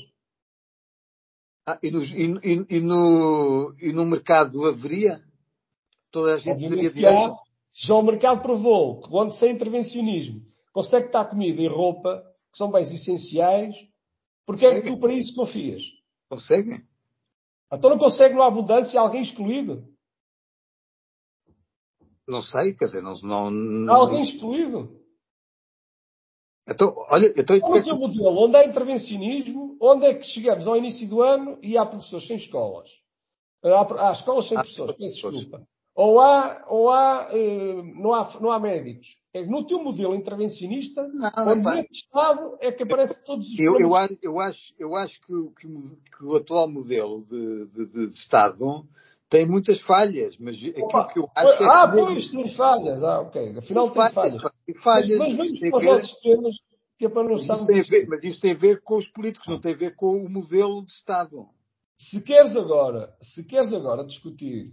[1.67, 5.21] Ah, e, no, e, e- e no, e no mercado haveria?
[6.13, 7.35] Toda a gente teria direito?
[7.77, 10.41] já o mercado provou que onde sem intervencionismo
[10.73, 13.75] consegue estar comida e roupa, que são bens essenciais,
[14.47, 15.83] porque é que tu para isso confias?
[16.29, 16.83] Conseguem?
[17.73, 19.83] Então não consegue uma abundância alguém excluído?
[22.27, 23.15] Não sei, quer dizer, não.
[23.51, 25.05] não, Há alguém excluído?
[26.67, 28.39] Então, olha, então, Qual é o teu modelo?
[28.39, 32.37] Onde há intervencionismo, onde é que chegamos ao início do ano e há professores sem
[32.37, 32.89] escolas?
[33.63, 35.67] Há, há escolas sem Há professores, peço desculpa.
[35.95, 39.07] Ou há, ou há, eh, não há, não há médicos.
[39.33, 43.79] É no teu modelo intervencionista, Não, onde neste Estado é que aparecem todos os Eu,
[43.79, 47.87] eu, acho, eu, acho, eu acho que, o- que que o atual modelo de, de-
[47.87, 48.85] de- de Estado
[49.35, 53.03] tem muitas falhas, mas aquilo Opa, que eu acho é ah, que pois, tem falhas.
[53.03, 53.59] Ah, ok.
[53.59, 54.43] Afinal tem falhas.
[54.43, 56.57] pá, tem falhas, mas, mas vamos tem para os nossos temas,
[56.97, 57.67] que é para não isso estarmos...
[57.67, 59.97] tem a ver, mas isso tem a ver com os políticos, não tem a ver
[59.97, 61.49] com o modelo de Estado.
[61.99, 64.71] Se queres agora, se queres agora discutir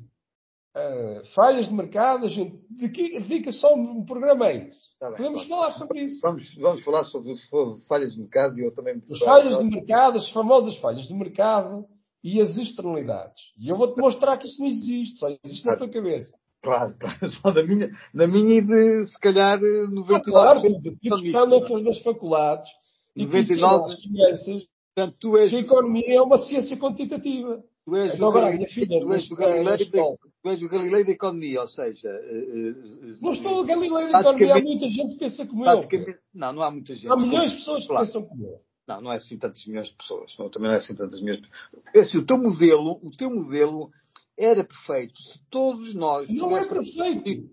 [0.75, 4.91] uh, falhas de mercado, a gente dedica só um programa a isso.
[4.99, 6.19] Tá bem, Podemos falar sobre isso.
[6.21, 9.01] Vamos, vamos falar sobre, sobre falhas de mercado e eu também.
[9.09, 11.87] As falhas de mercado, as famosas falhas de mercado
[12.23, 13.41] e as externalidades.
[13.59, 16.35] E eu vou-te mostrar que isso não existe, só existe na tua cabeça.
[16.61, 17.17] Claro, claro.
[17.41, 20.13] Só na minha, na minha e de, se calhar, 99%.
[20.13, 22.69] Ah, claro, de que está nas faculdades
[23.15, 27.63] e 99, que crianças portanto, tu és, que a economia é uma ciência quantitativa.
[27.83, 30.69] Tu és, então, o, agora, Galileu, filha, tu és o Galileu de, tu és o
[30.69, 32.09] Galileu da economia, ou seja...
[32.09, 35.87] Uh, uh, não estou o Galileu da economia, há muita gente que pensa como eu.
[36.33, 37.09] Não, não há muita gente.
[37.09, 38.59] Há milhões de pessoas que pensam como eu.
[38.87, 40.35] Não, não é assim tantas milhões de pessoas.
[40.37, 41.83] Não, também não é assim tantas milhões de pessoas.
[41.95, 43.91] É assim, o teu modelo, o teu modelo
[44.37, 46.27] era perfeito se todos nós.
[46.29, 47.49] Não é perfeito.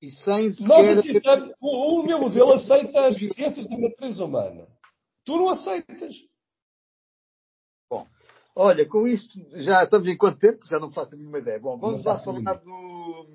[0.00, 0.98] E sem sequer...
[0.98, 4.68] aceitamos, o, o meu modelo aceita as ciências da natureza humana.
[5.24, 6.14] Tu não aceitas.
[7.90, 8.06] Bom,
[8.54, 10.66] olha, com isto já estamos em quanto tempo?
[10.66, 11.58] Já não faço a mínima ideia.
[11.58, 13.26] Bom, vamos lá falar do,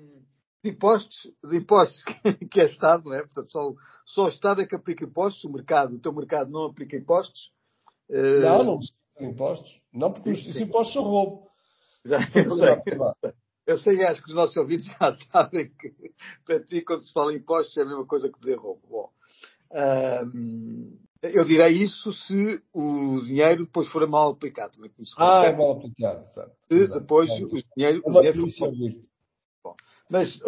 [0.64, 2.02] de impostos, de impostos
[2.50, 3.22] que é Estado, não é?
[3.22, 3.74] Portanto, só,
[4.12, 7.50] só o Estado é que aplica impostos, o mercado, o teu mercado não aplica impostos.
[8.10, 9.80] Não, não precisa impostos.
[9.90, 11.48] Não, porque os impostos são roubo.
[12.04, 12.68] Já, eu, sei,
[13.66, 15.94] eu sei, acho que os nossos ouvintes já sabem que
[16.44, 18.82] para ti, quando se fala em impostos, é a mesma coisa que dizer roubo.
[18.86, 19.10] Bom,
[21.22, 24.74] eu direi isso se o dinheiro depois for mal aplicado.
[24.74, 26.54] Também, ah, é mal aplicado, certo.
[26.68, 28.72] Se depois o dinheiro, é o dinheiro for...
[29.64, 29.76] Bom,
[30.10, 30.38] mas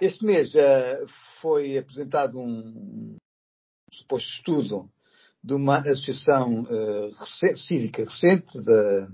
[0.00, 1.06] este mês uh,
[1.40, 3.16] foi apresentado um
[3.92, 4.90] suposto estudo
[5.42, 9.08] de uma associação uh, cívica recente da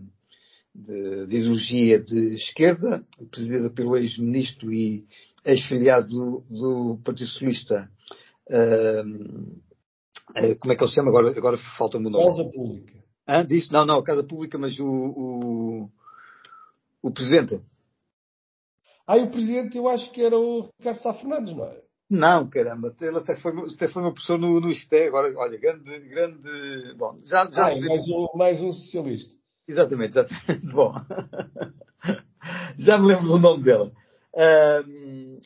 [0.74, 5.06] de, de ideologia de esquerda, presidida pelo ex-ministro e
[5.44, 7.88] ex-filiado do, do, Partido Socialista.
[8.50, 9.62] Uh,
[10.58, 11.10] como é que ele se chama?
[11.10, 12.26] Agora, agora falta-me o nome.
[12.26, 13.04] Casa Pública.
[13.26, 13.72] Ah, disse?
[13.72, 15.90] Não, não, Casa Pública, mas o, o,
[17.02, 17.60] o Presidente.
[19.08, 21.82] E o Presidente eu acho que era o Ricardo Sá Fernandes, não é?
[22.10, 25.98] Não, caramba, ele até foi, até foi uma pessoa no, no ISTE, agora, olha, grande,
[26.00, 27.68] grande, bom, já, já...
[27.68, 29.34] Ah, mais, um, mais um socialista.
[29.66, 30.66] Exatamente, exatamente.
[30.72, 30.94] Bom,
[32.78, 33.90] já me lembro do nome dela.
[34.34, 35.40] Uh,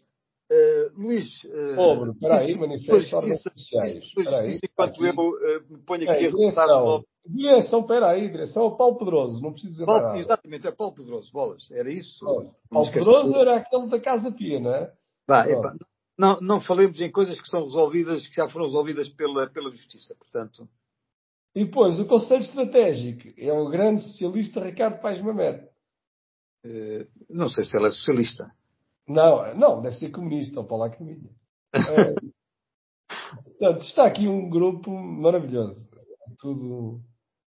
[0.50, 1.44] uh, Luís.
[1.44, 4.04] Uh, Pobre, espera aí, manifesto ordens sociais.
[4.04, 4.58] Espera aí.
[4.62, 8.98] Enquanto eu uh, me ponho aqui é, a direção, direção, espera aí, direção ao Paulo
[8.98, 10.18] Pedroso, não preciso dizer Paulo, nada.
[10.18, 12.24] Exatamente, é Paulo Pedroso, bolas, era isso?
[12.24, 14.92] Paulo, Paulo Pedroso era aquele da Casa Pia, não é?
[15.28, 15.76] Epa,
[16.18, 20.14] não, não falemos em coisas que são resolvidas, que já foram resolvidas pela, pela Justiça,
[20.16, 20.68] portanto.
[21.54, 25.64] E depois, o Conselho Estratégico é o grande socialista Ricardo Paes Mamed.
[26.64, 28.50] Uh, não sei se ele é socialista.
[29.08, 30.86] Não, não, deve ser comunista, ou para lá
[31.74, 32.14] é,
[33.44, 35.88] portanto, está aqui um grupo maravilhoso.
[36.38, 37.00] Tudo.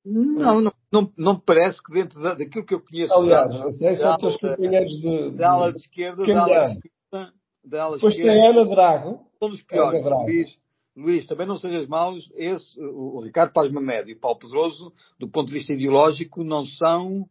[0.04, 3.12] Não, não, não, não parece que dentro da, daquilo que eu conheço.
[3.12, 7.32] Aliás, sei, são os teus companheiros de, de, da ala de esquerda, da ala esquerda.
[7.64, 9.26] Da ala Depois esquerda, tem Ana Drago.
[9.38, 10.04] São os piores.
[10.26, 10.56] Diz,
[10.96, 15.28] Luís, também não sejas maus, esse, o, Ricardo Paz Mamed e o Paulo Pedroso, do
[15.28, 17.28] ponto de vista ideológico, não são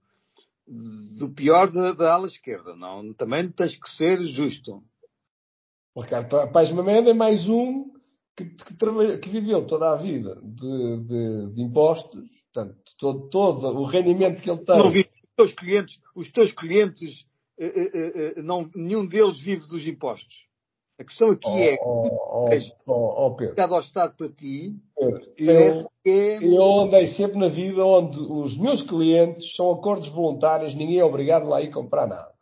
[0.67, 2.75] do pior da, da ala esquerda.
[2.75, 4.81] Não, também tens que ser justo.
[5.93, 7.91] O Ricardo Paz Mamed é mais um
[8.35, 13.85] que, que, que viveu toda a vida de, de, de impostos, portanto, todo, todo, o
[13.85, 14.77] rendimento que ele tem.
[14.77, 17.25] Não vi os teus clientes, os teus clientes
[17.57, 20.45] eh, eh, eh, não, nenhum deles vive dos impostos.
[20.99, 22.07] A questão aqui oh, é, oh,
[22.85, 23.73] oh, oh, Pedro.
[23.75, 24.75] ao Estado para ti,
[25.37, 26.37] eu, é...
[26.43, 31.47] eu andei sempre na vida onde os meus clientes são acordos voluntários, ninguém é obrigado
[31.47, 32.33] lá a ir comprar nada.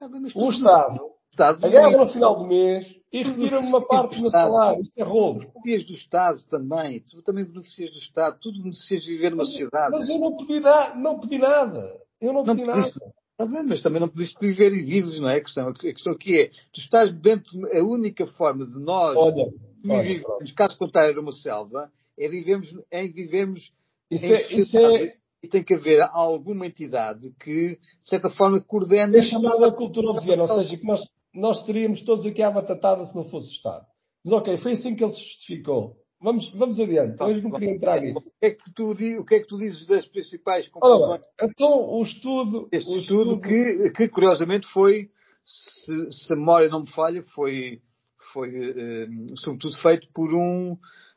[0.00, 4.30] Ah, o Estado, Estado agarra no final do mês e retira-me uma parte do meu
[4.30, 4.82] salário.
[4.82, 5.40] Isto é roubo.
[5.40, 7.00] Tu beneficias do Estado também.
[7.00, 8.38] Tu também beneficias do Estado.
[8.40, 9.92] Tu beneficias de viver numa sociedade.
[9.92, 11.96] Mas eu não pedi, na, não pedi nada.
[12.20, 12.92] Eu não, não pedi nada.
[13.34, 15.36] Está bem, mas também não podiste viver e vives, não é?
[15.36, 19.52] A questão, a questão aqui é, tu estás dentro, a única forma de nós olha,
[19.84, 23.72] vivermos, caso contrário, uma selva, é vivermos em vivermos
[24.10, 25.16] isso em é, isso é...
[25.42, 29.18] e tem que haver alguma entidade que, de certa forma, coordene...
[29.18, 31.00] É chamada cultura obsidiana, ou seja, que nós,
[31.34, 33.86] nós teríamos todos aqui à batatada se não fosse o Estado.
[34.24, 35.96] Mas ok, foi assim que ele se justificou.
[36.20, 37.22] Vamos, vamos adiante.
[37.22, 38.18] Hoje não queria entrar nisso.
[38.18, 41.20] O que, é que tu, o que é que tu dizes das principais conclusões?
[41.38, 42.66] então, o estudo.
[42.72, 45.10] Este o estudo, estudo, Que, que, curiosamente, foi,
[45.44, 47.82] se, se, a memória não me falha, foi,
[48.32, 49.06] foi eh,
[49.36, 50.76] sobretudo feito por um.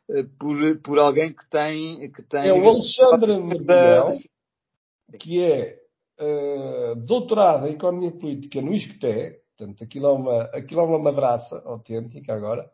[0.10, 2.12] Eh, por, por alguém que tem.
[2.12, 4.20] Que tem é o Alexandre Merguel,
[5.20, 5.80] que é
[6.20, 9.40] uh, doutorado em Economia Política no ISCTE.
[9.58, 12.70] Portanto, aquilo é uma, aquilo é uma madraça autêntica agora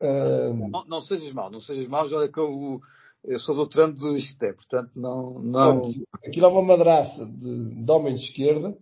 [0.00, 2.80] não, não, sejas mau, não sejas mau, olha que eu,
[3.24, 5.38] eu sou doutorando do ISCTE, portanto não.
[5.40, 5.82] não...
[6.24, 8.76] Aquilo é uma madraça de, de homem de esquerda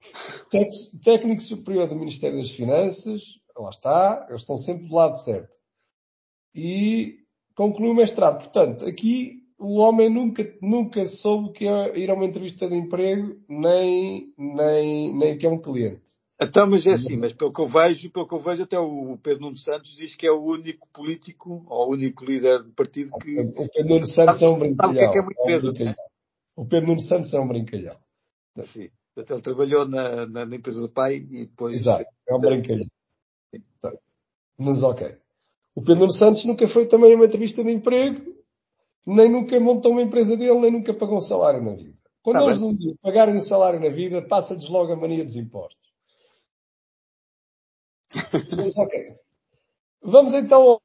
[1.04, 3.22] Técnico Superior do Ministério das Finanças,
[3.62, 5.52] lá está, eles estão sempre do lado certo.
[6.54, 7.18] E
[7.54, 8.38] concluiu o mestrado.
[8.42, 13.36] Portanto, aqui o homem nunca, nunca soube que é ir a uma entrevista de emprego,
[13.48, 16.00] nem, nem, nem que é um cliente.
[16.42, 19.18] Então, mas é assim, mas pelo que eu vejo, pelo que eu vejo, até o
[19.22, 23.10] Pedro Nuno Santos diz que é o único político, ou o único líder de partido
[23.18, 23.38] que.
[23.40, 24.94] O Pedro Nuno Santos é um brincalhão.
[24.94, 27.38] Sabe o que é que é muito Pedro, é um O Pedro Nuno Santos é
[27.38, 27.96] um brincalhão.
[28.72, 28.88] Sim.
[29.14, 31.82] Portanto, ele trabalhou na, na, na, empresa do pai e depois.
[31.82, 32.86] Exato, é um brincalhão.
[34.58, 35.16] Mas ok.
[35.74, 38.34] O Pedro Santos nunca foi também a uma entrevista de emprego,
[39.06, 41.98] nem nunca montou uma empresa dele, nem nunca pagou um salário na vida.
[42.22, 45.36] Quando tá eles um dia pagarem um salário na vida, passa-lhes logo a mania dos
[45.36, 45.90] impostos.
[48.56, 49.16] Mas, ok.
[50.02, 50.82] Vamos então ao.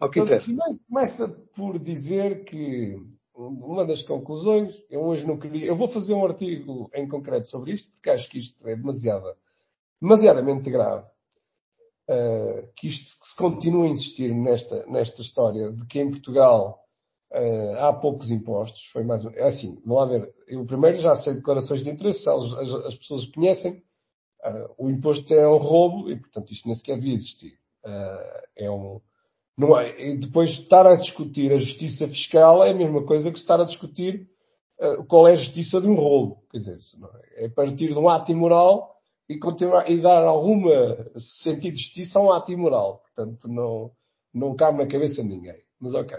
[0.00, 2.96] Okay, Portanto, começa por dizer que
[3.34, 7.72] uma das conclusões, eu hoje não queria, eu vou fazer um artigo em concreto sobre
[7.72, 9.24] isto, porque acho que isto é demasiado,
[10.02, 11.06] demasiadamente grave.
[12.10, 16.80] Uh, que isto que se continua a insistir nesta, nesta história de que em Portugal
[17.32, 18.84] uh, há poucos impostos.
[18.92, 20.34] Foi mais é assim, não há ver.
[20.48, 23.74] Eu primeiro já sei declarações de interesse, as, as, as pessoas conhecem,
[24.44, 27.56] uh, o imposto é um roubo e, portanto, isto nem sequer devia existir.
[28.56, 29.00] é um,
[29.56, 33.60] não é, depois estar a discutir a justiça fiscal é a mesma coisa que estar
[33.60, 34.28] a discutir
[35.08, 36.42] qual é a justiça de um roubo.
[36.50, 36.78] Quer dizer,
[37.36, 37.44] é?
[37.44, 38.92] é partir de um ato imoral
[39.32, 40.62] e, continuar, e dar algum
[41.42, 43.02] sentido de justiça a um ato imoral.
[43.02, 43.90] Portanto, não,
[44.32, 45.60] não cabe na cabeça de ninguém.
[45.80, 46.16] Mas ok.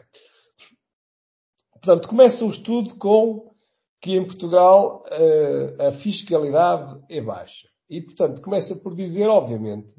[1.73, 3.53] Portanto, começa o estudo com
[4.01, 7.67] que em Portugal uh, a fiscalidade é baixa.
[7.89, 9.93] E, portanto, começa por dizer, obviamente,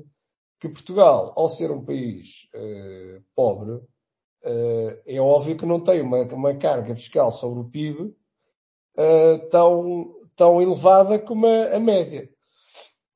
[0.60, 6.22] que Portugal, ao ser um país uh, pobre, uh, é óbvio que não tem uma,
[6.24, 12.28] uma carga fiscal sobre o PIB uh, tão, tão elevada como a, a, média.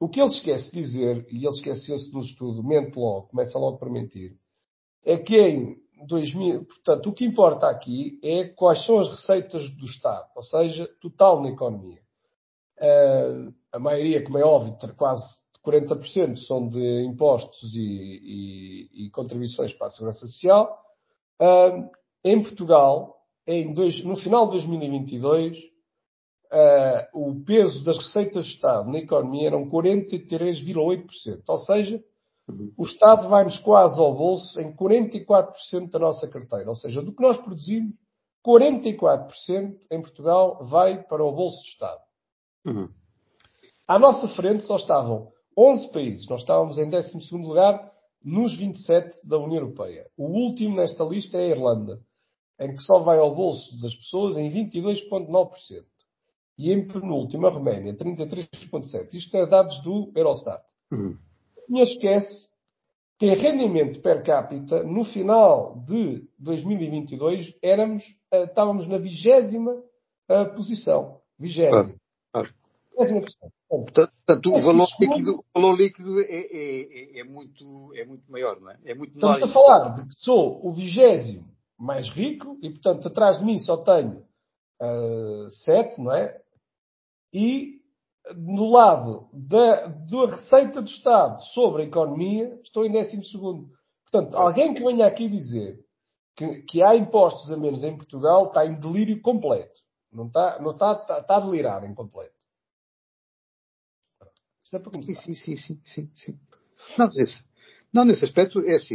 [0.00, 3.78] O que ele esquece de dizer, e ele esqueceu-se no estudo, mente logo, começa logo
[3.78, 4.36] por mentir,
[5.04, 9.86] é que em 2000, portanto, o que importa aqui é quais são as receitas do
[9.86, 12.00] Estado, ou seja, total na economia.
[13.72, 15.24] a maioria, como é óbvio, quase
[15.64, 20.80] 40% são de impostos e, e, e, contribuições para a Segurança Social.
[21.40, 21.90] Uh,
[22.24, 25.58] em Portugal, em dois, no final de 2022,
[26.52, 31.42] uh, o peso das receitas de Estado na economia eram 43,8%.
[31.46, 32.02] Ou seja,
[32.76, 36.68] o Estado vai-nos quase ao bolso em 44% da nossa carteira.
[36.68, 37.94] Ou seja, do que nós produzimos,
[38.46, 42.00] 44% em Portugal vai para o bolso do Estado.
[42.66, 42.88] Uhum.
[43.86, 46.28] À nossa frente só estavam 11 países.
[46.28, 50.06] Nós estávamos em 12 lugar nos 27 da União Europeia.
[50.16, 52.00] O último nesta lista é a Irlanda,
[52.60, 55.50] em que só vai ao bolso das pessoas em 22,9%.
[56.58, 59.14] E em penúltimo, a Roménia, 33,7%.
[59.14, 60.62] Isto é dados do Eurostat.
[60.90, 61.16] Uhum.
[61.68, 62.48] E esquece
[63.18, 69.82] que em rendimento per capita, no final de 2022, éramos, eh, estávamos na vigésima
[70.28, 71.20] eh, posição.
[71.38, 71.94] Vigésima.
[72.32, 72.54] Claro.
[72.92, 73.50] Vigésima posição.
[73.68, 78.58] Portanto, o valor líquido, o valor líquido é, é, é, é, muito, é muito maior,
[78.60, 78.78] não é?
[78.84, 81.46] É muito Estamos a falar de que sou o vigésimo
[81.78, 84.24] mais rico e, portanto, atrás de mim só tenho
[84.80, 86.40] uh, sete, não é?
[87.32, 87.78] E
[88.36, 93.70] no lado da, da receita do Estado sobre a economia, estou em décimo segundo.
[94.10, 95.78] Portanto, alguém que venha aqui dizer
[96.36, 99.80] que, que há impostos a menos em Portugal está em delírio completo.
[100.12, 102.34] Não está, não está, está, está a delirar em completo.
[104.64, 105.14] Isto é para começar.
[105.22, 106.38] Sim, sim, sim, sim, sim.
[106.98, 107.44] Não, nesse,
[107.92, 108.94] não, nesse aspecto, é assim,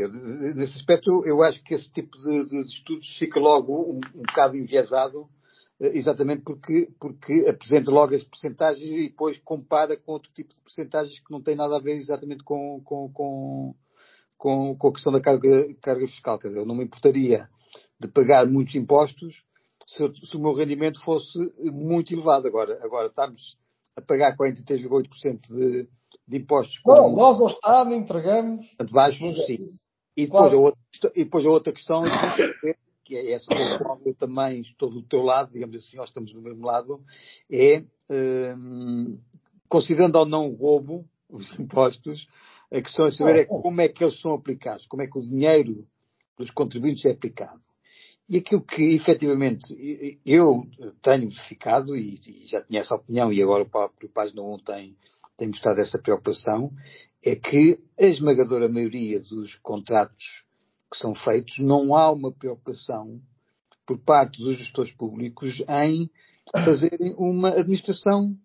[0.56, 4.56] nesse aspecto eu acho que esse tipo de, de estudos fica logo um, um bocado
[4.56, 5.28] enviesado,
[5.88, 11.19] exatamente porque, porque apresenta logo as percentagens e depois compara com outro tipo de percentagens
[11.19, 13.76] que não tem nada a ver exatamente com, com, com,
[14.38, 16.39] com, com a questão da carga, carga fiscal.
[16.39, 17.50] Quer dizer, eu não me importaria
[18.00, 19.43] de pagar muitos impostos
[19.88, 22.48] se, se o meu rendimento fosse muito elevado.
[22.48, 23.58] Agora, agora estamos
[23.96, 25.88] a pagar 43,8% de,
[26.28, 26.80] de impostos.
[26.86, 28.66] Não, nós ao Estado entregamos.
[28.91, 29.70] Baixos, sim.
[30.16, 30.80] E depois, a outra,
[31.16, 32.03] e depois a outra questão,
[33.16, 33.47] é essa
[33.80, 37.01] qual eu também estou do teu lado, digamos assim, nós estamos do mesmo lado,
[37.51, 37.84] é,
[38.57, 39.20] um,
[39.68, 42.28] considerando ou não o roubo, os impostos,
[42.72, 45.22] a questão a saber é como é que eles são aplicados, como é que o
[45.22, 45.86] dinheiro
[46.38, 47.61] dos contribuintes é aplicado.
[48.28, 49.64] E aquilo que efetivamente
[50.26, 50.64] eu
[51.01, 54.97] tenho verificado, e, e já tinha essa opinião, e agora o próprio Página 1 tem,
[55.38, 56.72] tem mostrado essa preocupação,
[57.24, 60.43] é que a esmagadora maioria dos contratos
[60.94, 63.20] que são feitos não há uma preocupação
[63.86, 66.08] por parte dos gestores públicos em
[66.52, 68.36] fazerem uma administração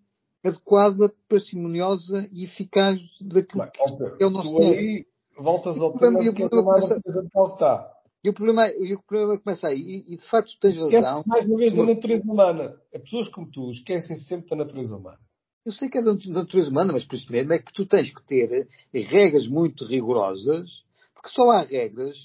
[0.43, 4.07] adequada, parcimoniosa e eficaz daquilo Bem, que ok.
[4.19, 5.05] é o nosso aí
[5.37, 7.53] voltas ao o problema- tema de que é problema tomar começa- a coisa tal que
[7.53, 7.93] está.
[8.23, 9.79] E o problema, e o problema começa aí.
[9.79, 11.23] E, e, de facto tens razão.
[11.25, 12.75] mais uma vez da natureza humana.
[12.91, 15.19] É pessoas como tu esquecem sempre da natureza humana.
[15.65, 18.13] Eu sei que é da natureza humana, mas por isso mesmo é que tu tens
[18.13, 20.67] que ter regras muito rigorosas,
[21.13, 22.17] porque só há regras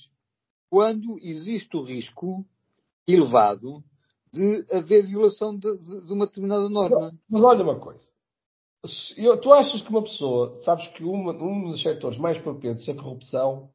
[0.74, 2.44] quando existe o risco
[3.06, 3.80] elevado
[4.32, 7.12] de haver violação de, de- de uma determinada norma.
[7.30, 8.04] Mas olha uma coisa.
[9.16, 12.94] Eu- tu achas que uma pessoa, sabes que uma- um dos setores mais propensos à
[12.94, 13.70] corrupção,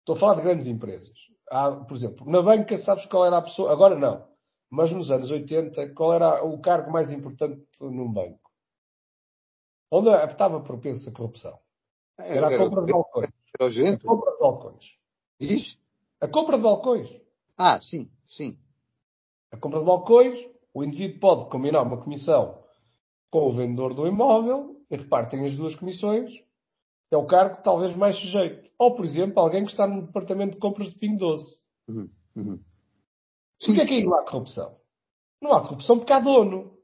[0.00, 1.16] estou a falar de grandes empresas.
[1.50, 4.28] Há, por exemplo, na banca, sabes qual era a pessoa, agora não,
[4.70, 8.50] mas nos anos 80, qual era o cargo mais importante num banco?
[9.90, 11.58] Onde estava propenso à corrupção?
[12.18, 13.30] Era a compra de balcões.
[13.58, 14.84] era A compra de balcões.
[15.40, 15.78] Diz?
[16.20, 17.08] A compra de balcões.
[17.56, 18.56] Ah, sim, sim.
[19.52, 20.38] A compra de balcões,
[20.74, 22.62] o indivíduo pode combinar uma comissão
[23.30, 26.32] com o vendedor do imóvel e repartem as duas comissões.
[27.10, 28.70] É o cargo talvez mais sujeito.
[28.78, 31.62] Ou, por exemplo, alguém que está no departamento de compras de Pingo Doce.
[31.88, 32.60] Uhum, uhum.
[33.64, 34.76] Porquê é que aí não há corrupção?
[35.40, 36.76] Não há corrupção porque há dono.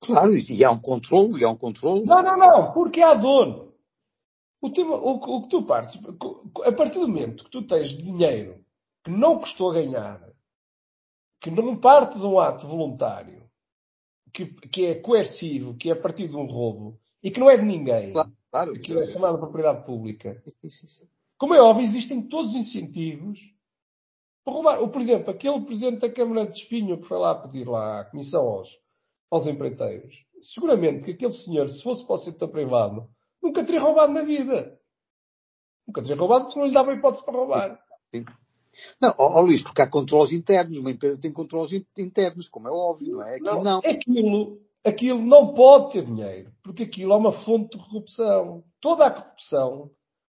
[0.00, 2.04] Claro, e há um controle, e há um controle.
[2.06, 3.69] Não, não, não, porque há dono.
[4.62, 5.98] O, tema- o que- o que tu partes,
[6.64, 8.62] a partir do momento que tu tens dinheiro
[9.02, 10.20] que não custou a ganhar,
[11.40, 13.48] que não parte de um ato voluntário,
[14.34, 17.56] que, que é coercivo, que é a partir de um roubo, e que não é
[17.56, 18.72] de ninguém, Claro, claro.
[18.74, 20.42] aquilo é chamado propriedade pública,
[21.38, 23.40] como é óbvio, existem todos os incentivos
[24.44, 24.80] para roubar.
[24.80, 28.04] Ou, por exemplo, aquele presidente da Câmara de Espinho que foi lá pedir lá a
[28.04, 28.68] comissão aos,
[29.30, 33.08] aos empreiteiros, seguramente que aquele senhor, se fosse para o setor privado,
[33.42, 34.78] nunca teria roubado na vida.
[35.86, 37.80] Nunca teria roubado porque não lhe dava hipótese para roubar.
[39.00, 40.78] Não, ó, Luís, porque há controles internos.
[40.78, 43.34] Uma empresa tem controles in- internos, como é óbvio, não é?
[43.34, 43.78] Aqui não.
[43.78, 48.62] Aquilo, aquilo não pode ter dinheiro, porque aquilo é uma fonte de corrupção.
[48.80, 49.90] Toda a corrupção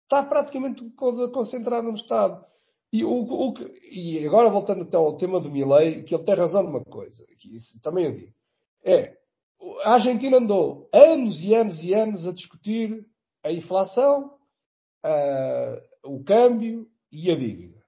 [0.03, 2.43] está praticamente co- concentrada no Estado.
[2.91, 3.53] E, o, o
[3.91, 7.55] e agora voltando então ao tema do Milley, que ele tem razão numa coisa, que
[7.55, 8.33] isso também eu digo,
[8.83, 9.17] é
[9.81, 13.05] a Argentina andou anos e anos e anos a discutir
[13.43, 14.37] a inflação,
[15.03, 17.81] ah, o câmbio e a dívida.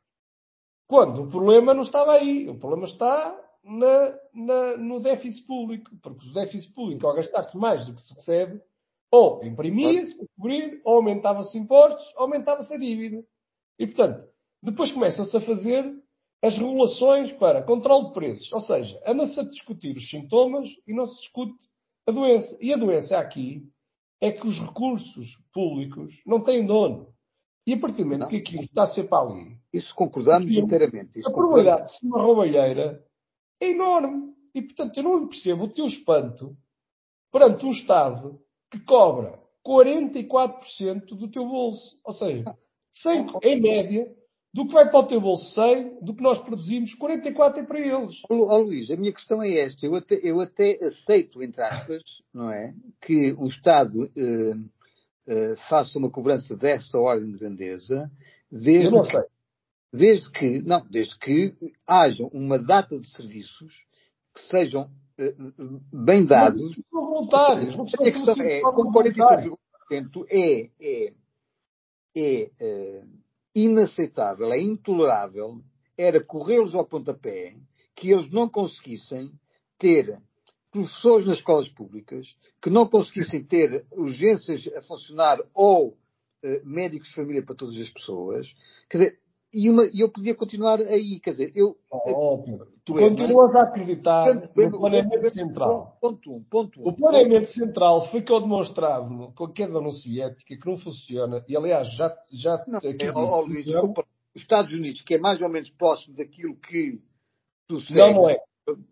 [0.88, 6.28] Quando o problema não estava aí, o problema está na- na- no déficit público, porque
[6.30, 8.62] o déficit público, ao gastar-se mais do que se recebe,
[9.12, 13.24] ou imprimia-se para cobrir, ou aumentava-se impostos, ou aumentava-se a dívida.
[13.80, 14.28] E, portanto,
[14.62, 15.84] depois começam-se a fazer
[16.44, 21.08] as regulações para controle de preços, ou seja, anda-se a discutir os sintomas e não
[21.08, 21.58] se discute
[22.08, 22.58] a doença.
[22.62, 23.68] E a doença aqui
[24.22, 27.14] é que os recursos públicos não têm dono.
[27.68, 28.28] E a partir do momento Não.
[28.30, 31.20] que aquilo está sempre ali, Isso concordamos inteiramente.
[31.20, 33.04] Isso a probabilidade de ser uma roubalheira
[33.60, 34.34] é enorme.
[34.54, 36.56] E, portanto, eu não percebo o teu espanto
[37.32, 38.40] perante um Estado
[38.72, 42.00] que cobra 44% do teu bolso.
[42.04, 42.56] Ou seja,
[43.02, 44.16] 100, em média,
[44.56, 47.78] do que vai para o teu bolso 100, do que nós produzimos, 44 é para
[47.78, 48.22] eles.
[48.30, 49.86] Ó, ó, Luís, a minha questão é esta.
[49.86, 52.02] Eu até, eu até aceito, entre aspas,
[52.34, 52.74] não é?
[53.02, 54.54] Que o Estado eh,
[55.28, 58.10] eh, faça uma cobrança dessa ordem de grandeza,
[58.50, 59.24] desde Eu não que sei.
[59.92, 61.54] desde que, não, desde que
[61.86, 63.84] haja uma data de serviços
[64.34, 64.90] que sejam
[65.20, 65.36] eh,
[65.92, 66.76] bem Mas dados.
[66.90, 67.76] são voluntários.
[67.76, 69.54] Não A minha questão é, com voluntários.
[69.92, 71.14] 43% é, é,
[72.16, 73.04] é
[73.56, 75.62] inaceitável, é intolerável,
[75.98, 77.56] era corrê-los ao pontapé
[77.96, 79.32] que eles não conseguissem
[79.80, 80.20] ter
[80.72, 82.28] professores nas escolas públicas,
[82.62, 85.98] que não conseguissem ter urgências a funcionar ou
[86.44, 88.46] eh, médicos de família para todas as pessoas.
[88.90, 89.20] Quer dizer,
[89.54, 94.72] e, uma- eu podia continuar aí, quer dizer, eu, Oh, Problema- continuas a acreditar no
[94.72, 95.98] planeamento central.
[96.00, 96.88] Ponto um, ponto um.
[96.88, 101.44] O planeamento central ficou demonstrado com a queda da União Soviética que não funciona.
[101.48, 105.18] E, aliás, já, já Não, aqui é, disse ó, Luís, os Estados Unidos, que é
[105.18, 107.02] mais ou menos próximo daquilo que
[107.68, 108.38] tu Não, não é.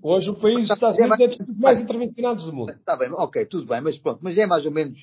[0.02, 2.72] Hoje o país Estados Unidos é dos mais intervencionados do mundo.
[2.72, 5.00] Está bem, ok, tudo bem, mas pronto, mas é mais ou menos,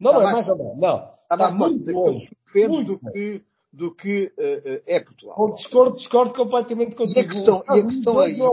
[0.00, 0.78] Não, Está é mais- mais ou menos.
[0.80, 0.96] Não.
[0.96, 2.28] está Está mais muito longe.
[2.68, 3.42] Muito do que,
[3.74, 5.34] do que eh, é Portugal.
[5.34, 7.28] Com discordo, discordo completamente contigo.
[7.28, 8.44] questão- Os Estados e a Unidos questão aí- é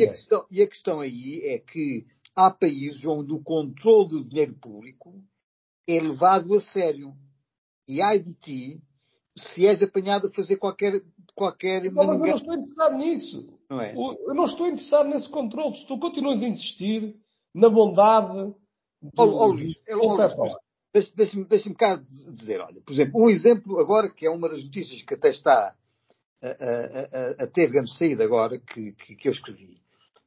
[0.00, 4.24] E a, questão, e a questão aí é que há países onde o controle do
[4.28, 5.14] dinheiro público
[5.88, 7.12] é levado a sério.
[7.88, 8.80] E ai de ti
[9.36, 11.02] se és apanhado a fazer qualquer,
[11.34, 13.58] qualquer Não, mas eu não estou interessado nisso.
[13.70, 13.94] não é?
[13.94, 15.76] O- Eu não estou interessado nesse controle.
[15.76, 17.14] Se tu continuas a insistir
[17.54, 18.54] na bondade.
[19.02, 20.16] do- Ó, ó, Luís, é, ó,
[21.14, 25.02] Deixa-me deixa cá dizer, olha, por exemplo, um exemplo agora que é uma das notícias
[25.02, 25.74] que até está
[26.42, 29.76] a, a, a, a ter grande saída agora, que, que, que eu escrevi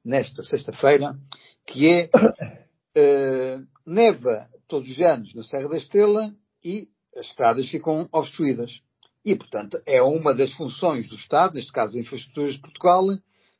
[0.06, 1.18] nesta sexta-feira,
[1.66, 8.08] que é uh, neva todos os anos na Serra da Estrela e as estradas ficam
[8.12, 8.80] obstruídas.
[9.26, 13.06] E, portanto, é uma das funções do Estado, neste caso da Infraestruturas de Portugal,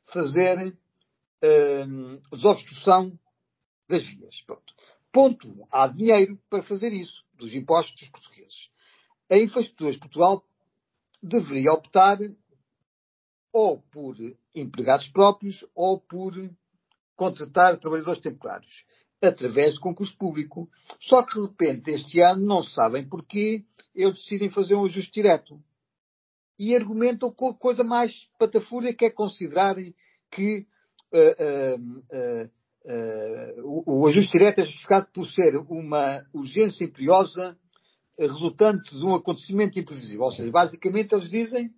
[0.06, 3.18] fazer uh, desobstrução
[3.88, 4.40] das vias.
[4.46, 4.72] Pronto.
[5.12, 5.66] Ponto 1.
[5.70, 8.68] Há dinheiro para fazer isso, dos impostos dos portugueses.
[9.30, 10.44] A Infraestruturas Portugal
[11.22, 12.18] deveria optar
[13.52, 14.16] ou por
[14.54, 16.34] empregados próprios ou por
[17.16, 18.84] contratar trabalhadores temporários
[19.22, 20.70] através de concurso público.
[21.00, 25.60] Só que de repente este ano não sabem porquê eles decidem fazer um ajuste direto.
[26.58, 29.94] E argumentam com a coisa mais patafúria que é considerarem
[30.30, 30.66] que
[31.12, 32.50] uh, uh, uh,
[33.62, 37.56] o, o, ajuste direto é justificado por ser uma urgência imperiosa
[38.18, 40.24] resultante de um acontecimento imprevisível.
[40.24, 41.70] Ou seja, basicamente eles dizem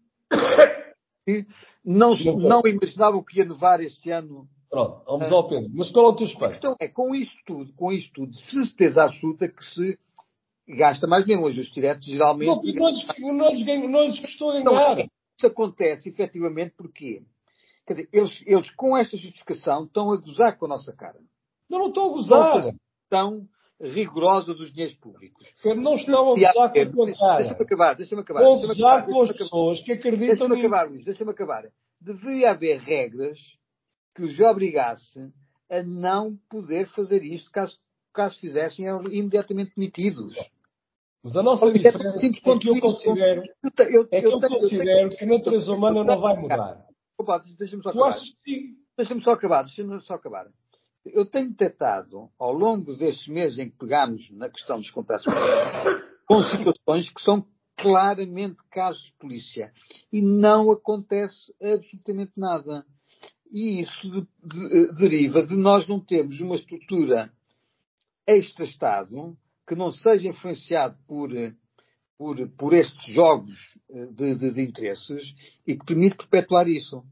[1.26, 1.46] que
[1.84, 4.48] não, não imaginavam que ia nevar este ano.
[4.70, 5.70] Pronto, vamos ao Pedro.
[5.74, 6.46] Mas qual é o teu espelho?
[6.46, 9.98] A questão é, com isto tudo, com isto tudo, certeza absoluta que se
[10.66, 11.44] gasta mais dinheiro.
[11.44, 12.72] Um ajuste direto, geralmente.
[12.74, 12.90] Não,
[13.32, 14.64] não, lhes, não, não lhes custou ganhar.
[14.96, 17.22] Não, isso acontece, efetivamente, porque
[17.86, 21.18] quer dizer, eles, eles, com esta justificação, estão a gozar com a nossa cara.
[21.68, 22.74] Não, não estão a gozar.
[23.04, 23.48] Estão
[23.80, 25.46] rigorosa dos dinheiros públicos.
[25.64, 27.36] não estão a gozar com a cara.
[27.36, 28.40] Deixa-me acabar, deixa-me acabar.
[28.40, 31.64] Estão a gozar com as pessoas que acreditam Deixa-me acabar, Luís, deixa-me acabar.
[32.00, 33.38] Deveria haver regras
[34.14, 35.32] que os obrigasse
[35.70, 37.78] a não poder fazer isto caso,
[38.12, 40.36] caso fizessem eram imediatamente demitidos.
[41.22, 43.42] Mas a nossa diferença é que eu considero,
[44.10, 46.81] é que eu, considero que a natureza humana não vai mudar.
[47.22, 48.18] Opa, deixa-me só acabar.
[48.96, 50.48] Deixa-me só acabar, deixa-me só acabar.
[51.04, 55.26] Eu tenho tentado, ao longo destes meses em que pegámos na questão dos contratos
[56.26, 57.46] com situações que são
[57.76, 59.72] claramente casos de polícia.
[60.12, 62.84] E não acontece absolutamente nada.
[63.50, 67.32] E isso de, de, deriva de nós não termos uma estrutura
[68.26, 71.30] extra-Estado que não seja influenciado por,
[72.22, 73.52] por, por estes jogos
[73.90, 75.34] de, de, interesses
[75.66, 77.04] e que permite perpetuar isso.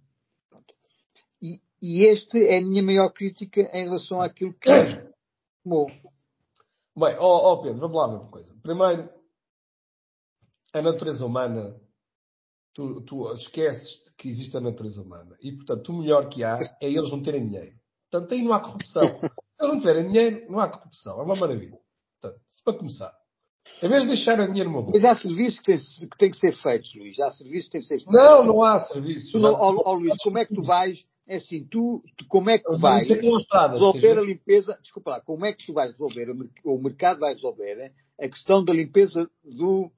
[1.42, 4.70] E, e este é a minha maior crítica em relação àquilo que
[5.64, 5.88] tomou.
[6.96, 8.54] Bem, ó Pedro, vamos lá ver uma coisa.
[8.62, 9.10] Primeiro,
[10.72, 11.74] a natureza humana,
[12.72, 15.36] tu, tu esqueces que existe a natureza humana.
[15.40, 17.76] E, portanto, o melhor que há é eles não terem dinheiro.
[18.08, 19.02] Portanto, aí não há corrupção.
[19.58, 21.18] Se eles não tiverem dinheiro, não há corrupção.
[21.18, 21.80] É uma maravilha.
[22.20, 23.19] Portanto, para começar.
[23.82, 24.92] Em vez de deixar o dinheiro boca.
[24.92, 27.18] Mas há serviços que têm, que que ser feitos, Luís.
[27.18, 28.12] Há serviços que têm que ser feitos.
[28.12, 29.34] Não, não há serviços.
[29.34, 30.98] Ó oh, oh, Luís, como é que tu vais
[31.30, 35.52] é assim, tu, tu como é que vais resolver a limpeza, desculpa lá, como é
[35.52, 36.28] que tu vais resolver,
[36.64, 39.92] o mercado vai resolver a questão da limpeza do,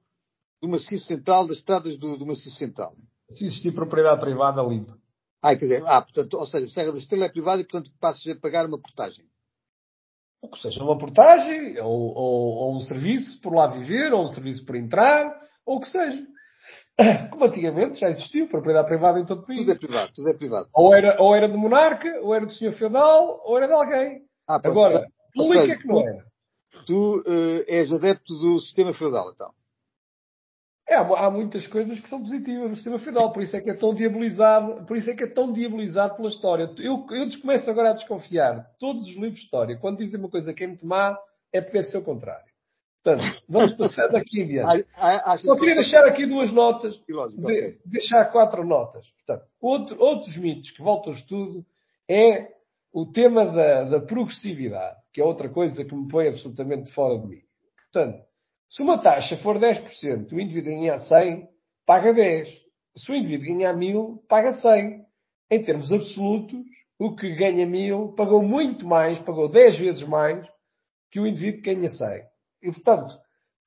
[0.61, 2.95] do maciço central, das estradas do, do maciço central?
[3.31, 4.95] Se existir propriedade privada, limpa.
[5.41, 7.91] Ah, quer dizer, ah, portanto, ou seja, a Serra da Estrela é privada e, portanto,
[7.99, 9.25] passas a pagar uma portagem.
[10.43, 14.27] Ou que seja uma portagem, ou, ou, ou um serviço por lá viver, ou um
[14.27, 15.33] serviço por entrar,
[15.65, 16.21] ou o que seja.
[17.31, 19.61] Como antigamente já existiu, propriedade privada em todo o país.
[19.61, 20.67] Tudo é privado, tudo é privado.
[20.73, 24.21] Ou era, ou era de monarca, ou era do senhor feudal, ou era de alguém.
[24.45, 26.25] Ah, Agora, público é que não era.
[26.85, 29.51] Tu uh, és adepto do sistema feudal, então.
[30.87, 33.73] É, há muitas coisas que são positivas no sistema feudal, por isso é que é
[33.73, 36.69] tão diabolizado, por isso é que é tão diabolizado pela história.
[36.77, 38.69] Eu, eu começo agora a desconfiar.
[38.79, 41.17] Todos os livros de história, quando dizem uma coisa que é muito má,
[41.53, 42.53] é porque deve ser o contrário.
[43.03, 44.85] Portanto, vamos passar daqui em diante.
[45.39, 49.05] Só queria deixar aqui duas notas, de, deixar quatro notas.
[49.25, 51.65] Portanto, outro, outros mitos que voltam ao estudo
[52.09, 52.49] é
[52.93, 57.27] o tema da, da, progressividade, que é outra coisa que me põe absolutamente fora de
[57.27, 57.41] mim.
[57.91, 58.23] Portanto,
[58.69, 61.47] se uma taxa for 10%, o indivíduo ganhar 100,
[61.85, 62.49] paga 10.
[62.97, 65.03] Se o indivíduo ganhar 1000, paga 100.
[65.51, 66.59] Em termos absolutos,
[66.97, 70.47] o que ganha 1000 pagou muito mais, pagou 10 vezes mais
[71.11, 72.23] que o indivíduo que ganha 100.
[72.63, 73.19] E, portanto,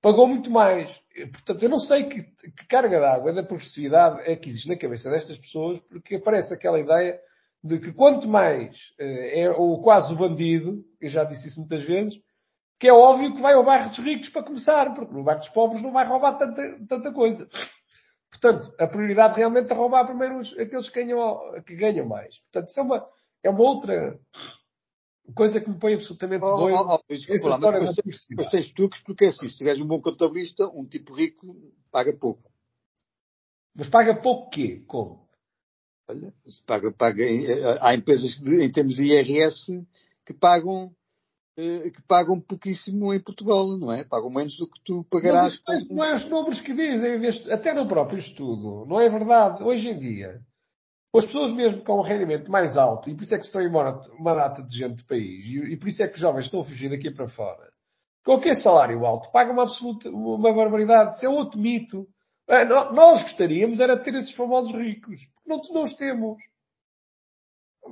[0.02, 0.90] pagou muito mais.
[1.32, 5.10] Portanto, eu não sei que, que carga d'água da progressividade é que existe na cabeça
[5.10, 7.20] destas pessoas, porque aparece aquela ideia
[7.62, 11.82] de que quanto mais eh, é o quase o bandido, eu já disse isso muitas
[11.84, 12.14] vezes,
[12.78, 15.48] que é óbvio que vai ao bairro dos ricos para começar, porque no bairro dos
[15.50, 17.48] pobres não vai roubar tanta, tanta coisa.
[18.30, 22.36] Portanto, a prioridade realmente é roubar primeiro os, aqueles que ganham, que ganham mais.
[22.38, 23.08] Portanto, isso é uma,
[23.42, 24.18] é uma outra
[25.34, 26.76] Coisa que me põe absolutamente oh, doido.
[26.76, 29.86] Oh, oh, desculpa lá, mas depois, depois tens truques, porque é assim, se tiveres um
[29.86, 31.56] bom contabilista, um tipo rico
[31.90, 32.50] paga pouco.
[33.74, 34.84] Mas paga pouco quê?
[34.86, 35.26] Como?
[36.08, 39.84] Olha, se paga, paga, eh, há empresas de, em termos de IRS
[40.24, 40.94] que pagam
[41.56, 44.04] que pagam pouquíssimo em Portugal, não é?
[44.04, 45.58] Pagam menos do que tu pagarás.
[45.66, 49.62] Mas não é os números que dizem, até no próprio estudo, não é verdade?
[49.62, 50.40] Hoje em dia,
[51.16, 53.98] as pessoas mesmo com um rendimento mais alto, e por isso é que estão embora
[54.18, 56.64] uma data de gente do país, e, por isso é que os jovens estão a
[56.64, 57.70] fugir daqui para fora,
[58.22, 61.14] qualquer salário alto paga uma absoluta, uma barbaridade.
[61.14, 62.06] Isso é outro mito.
[62.48, 65.20] É, nós gostaríamos era de ter esses famosos ricos.
[65.46, 66.36] Não, não os temos.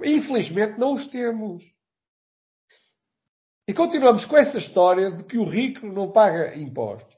[0.05, 1.62] Infelizmente não os temos.
[3.67, 7.15] E continuamos com essa história de que o rico não paga impostos.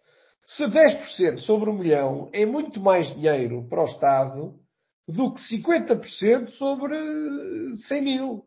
[0.46, 4.54] Se 10% sobre um milhão é muito mais dinheiro para o Estado
[5.08, 6.96] do que 50% sobre
[7.88, 8.44] 100 mil.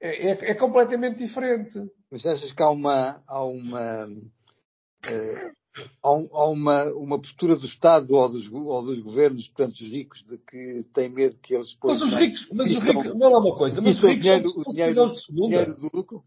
[0.00, 1.78] É, é, é, completamente diferente.
[2.10, 5.54] Mas achas que há uma, há uma, uh,
[6.02, 9.90] há, um, há, uma, uma postura do Estado ou dos, ou dos governos perante os
[9.90, 13.38] ricos de que tem medo que eles Mas os ricos, mas os ricos, não é
[13.38, 15.74] uma coisa, mas os ricos dinheiro, são, cidadãos de segunda.
[15.74, 16.24] Do lucro?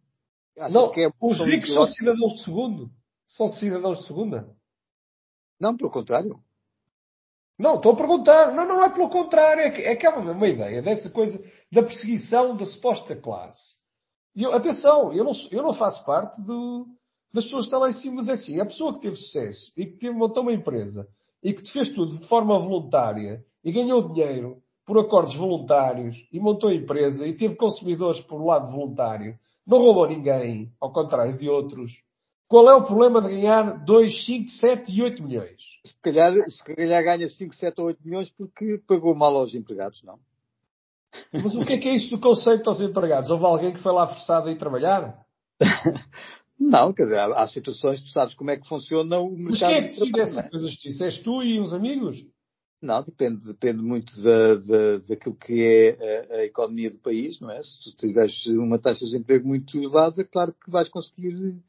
[0.55, 2.91] Não, é os ricos são cidadãos de segundo.
[3.27, 4.49] São cidadãos de segunda.
[5.59, 6.39] Não, pelo contrário.
[7.57, 8.53] Não, estou a perguntar.
[8.53, 9.61] Não, não é pelo contrário.
[9.61, 11.41] É que, é que é uma, uma ideia dessa coisa
[11.71, 13.75] da perseguição da suposta classe.
[14.35, 16.87] E eu, atenção, eu não, eu não faço parte do,
[17.33, 19.71] das pessoas que estão lá em cima, mas é assim, a pessoa que teve sucesso
[19.75, 21.07] e que teve, montou uma empresa
[21.43, 26.69] e que fez tudo de forma voluntária e ganhou dinheiro por acordos voluntários e montou
[26.69, 31.91] a empresa e teve consumidores por lado voluntário, não roubou ninguém, ao contrário de outros.
[32.47, 35.61] Qual é o problema de ganhar 2, 5, 7 e 8 milhões?
[35.85, 40.03] Se calhar, se calhar ganha 5, 7 ou 8 milhões porque pagou mal aos empregados,
[40.03, 40.19] não?
[41.31, 43.29] Mas o que é que é isso do conceito aos empregados?
[43.29, 45.25] Houve alguém que foi lá forçado a ir trabalhar?
[46.59, 49.49] Não, quer dizer, há, há, situações, tu sabes como é que funciona o mercado.
[49.49, 51.05] Mas quem é que decide essa coisa justiça?
[51.05, 52.17] És tu e uns amigos?
[52.81, 55.91] Não, depende, depende muito da, da, daquilo que é
[56.31, 57.61] a, a, economia do país, não é?
[57.61, 61.59] Se tu tiveres uma taxa de desemprego muito elevada, claro que vais conseguir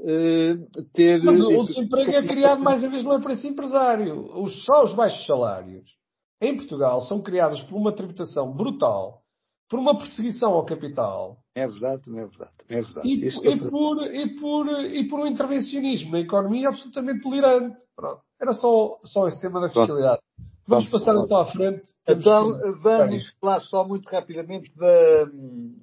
[0.00, 1.22] uh, ter.
[1.22, 4.42] Mas o, o desemprego é criado mais uma vez não é para esse empresário.
[4.42, 5.94] Os, só os baixos salários
[6.40, 9.22] em Portugal são criados por uma tributação brutal
[9.68, 11.38] por uma perseguição ao capital.
[11.54, 12.50] É verdade, é verdade.
[12.68, 13.08] É verdade.
[13.08, 17.84] E, e, por, e, por, e por um intervencionismo na economia absolutamente delirante.
[17.94, 18.22] Pronto.
[18.40, 20.20] Era só, só esse tema da fiscalidade.
[20.66, 21.92] Vamos passar então à frente.
[22.08, 22.70] Então, que...
[22.80, 25.30] vamos falar só muito rapidamente da,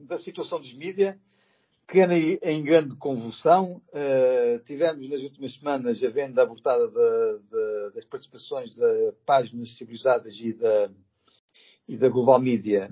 [0.07, 1.15] da situação dos mídias,
[1.87, 3.81] que anda em grande convulsão.
[3.89, 6.89] Uh, tivemos nas últimas semanas a venda abortada
[7.93, 10.89] das participações de páginas civilizadas e da
[11.87, 12.89] e da Global Media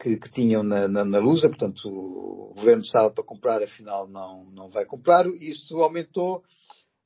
[0.00, 4.44] que, que tinham na, na, na, Lusa, portanto o governo estava para comprar, afinal não,
[4.46, 6.42] não vai comprar, e isso aumentou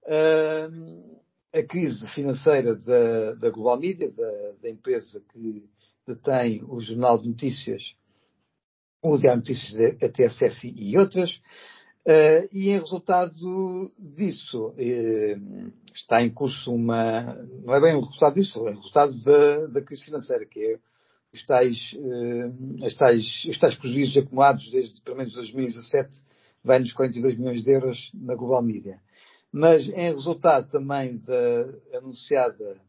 [0.04, 1.20] uh,
[1.52, 5.68] a crise financeira da, da Global Media, da, da, empresa que
[6.06, 7.94] detém o Jornal de Notícias,
[9.02, 11.34] o Diário de Notícias da TSF e outras,
[12.06, 13.34] uh, e em resultado
[13.98, 17.34] disso uh, está em curso uma,
[17.64, 20.78] não é bem o resultado disso, é o resultado da, da crise financeira, que é
[21.32, 26.10] os tais, uh, tais, os tais prejuízos acumulados desde pelo menos 2017
[26.62, 29.00] vai nos 42 milhões de euros na Global Media.
[29.52, 32.80] Mas em resultado também da anunciada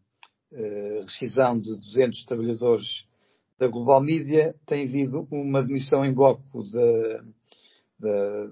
[0.51, 3.05] uh, rescisão de 200 trabalhadores
[3.60, 6.64] da Global Media, tem havido uma demissão em bloco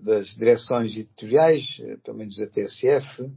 [0.02, 3.32] das direções editoriais, eh, pelo menos da TSF,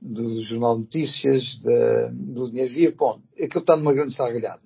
[0.00, 2.94] do Jornal Notícias, da, do Dinheiro Via.
[2.94, 4.62] Bom, aquilo está numa grande salgalhada.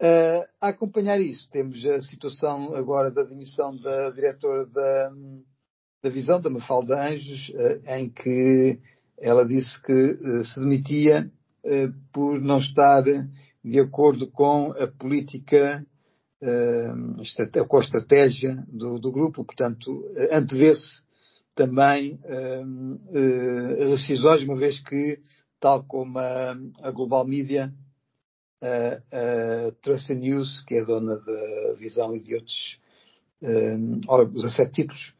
[0.00, 5.12] Uh, a acompanhar isso, temos a situação agora da demissão da diretora da,
[6.02, 8.78] da Visão, da Mafalda Anjos, uh, em que
[9.18, 11.30] ela disse que uh, se demitia
[12.12, 13.02] por não estar
[13.62, 15.84] de acordo com a política,
[17.68, 19.90] com a estratégia do, do grupo, portanto,
[20.32, 21.02] antevê-se
[21.54, 22.18] também
[23.90, 25.20] rescisões, uma vez que,
[25.60, 27.70] tal como a, a Global Media,
[28.62, 32.78] a, a News, que é dona da Visão e de outros,
[33.42, 34.00] um,
[34.34, 35.17] os a sete títulos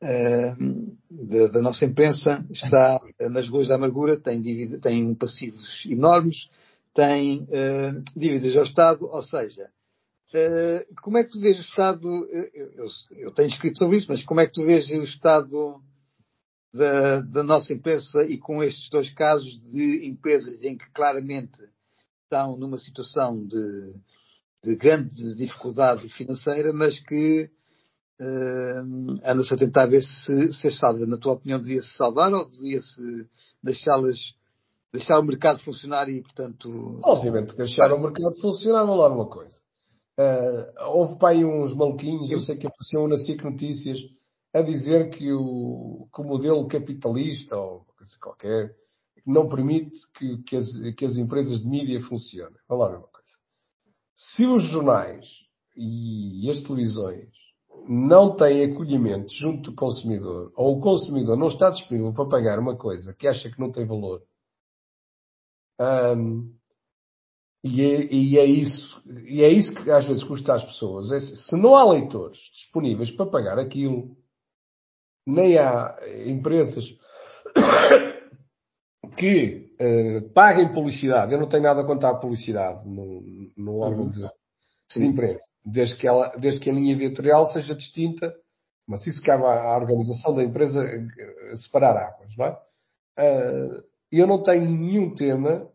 [0.00, 6.48] da, da, nossa imprensa, está nas ruas da amargura, tem, dívida, tem passivos enormes,
[6.94, 9.70] tem uh, dívidas ao Estado, ou seja,
[10.34, 12.86] uh, como é que tu vês o Estado, eu, eu,
[13.18, 15.82] eu, tenho escrito sobre isso, mas como é que tu vês o Estado
[16.72, 21.60] da, da nossa imprensa e com estes dois casos de empresas em que claramente
[22.24, 23.94] estão numa situação de,
[24.64, 27.50] de grande dificuldade financeira, mas que
[28.20, 31.06] uh, anda-se a tentar ver se, se salva.
[31.06, 33.26] Na tua opinião, devia-se salvar ou devia-se
[33.62, 34.18] deixá-las
[34.92, 37.00] deixar o mercado funcionar e, portanto.
[37.02, 39.56] Obviamente, deixar o mercado funcionar, vou lá uma coisa.
[40.18, 43.98] Uh, houve para aí uns maluquinhos, eu sei que apareciam na SIC Notícias,
[44.52, 48.74] a dizer que o, que o modelo capitalista, ou coisa qualquer,
[49.24, 50.66] não permite que, que, as,
[50.96, 52.56] que as empresas de mídia funcionem.
[52.68, 53.30] Vamos lá uma coisa.
[54.14, 55.26] se os jornais
[55.76, 57.39] e as televisões
[57.92, 62.76] não têm acolhimento junto do consumidor, ou o consumidor não está disponível para pagar uma
[62.76, 64.22] coisa que acha que não tem valor,
[66.16, 66.54] um,
[67.64, 71.10] e, é, e, é, isso, e é isso que às vezes custa às pessoas.
[71.10, 74.16] É, se não há leitores disponíveis para pagar aquilo,
[75.26, 76.84] nem há empresas
[79.18, 81.32] que uh, paguem publicidade.
[81.32, 83.20] Eu não tenho nada a contar a publicidade no,
[83.56, 84.10] no órgão uhum.
[84.10, 84.22] de,
[84.98, 88.34] de, imprensa, desde que, ela, desde que a linha editorial seja distinta,
[88.86, 92.58] mas isso cabe à, organização da empresa uh, separar águas, não é?
[93.18, 95.70] Uh, eu não tenho nenhum tema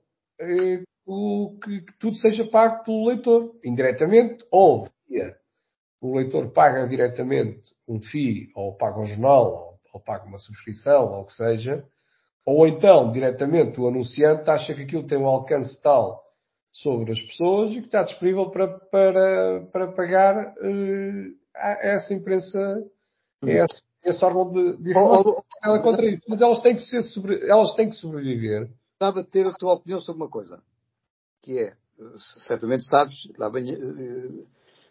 [1.08, 5.36] o, que, que, tudo seja pago pelo leitor, indiretamente, ou via.
[6.02, 11.14] O leitor paga diretamente um FII, ou paga um jornal, ou, ou paga uma subscrição,
[11.14, 11.86] ou o que seja,
[12.46, 16.25] ou então, diretamente, o anunciante acha que aquilo tem um alcance tal
[16.76, 22.60] sobre as pessoas e que está disponível para, para, para pagar uh, a essa imprensa,
[23.42, 25.44] a esse, esse órgão de, de informação.
[25.64, 26.26] Ela contra isso.
[26.28, 28.70] Mas elas têm que, ser sobre, elas têm que sobreviver.
[28.94, 30.62] Estava a ter a tua opinião sobre uma coisa
[31.42, 31.74] que é,
[32.40, 34.44] certamente sabes, lá venho,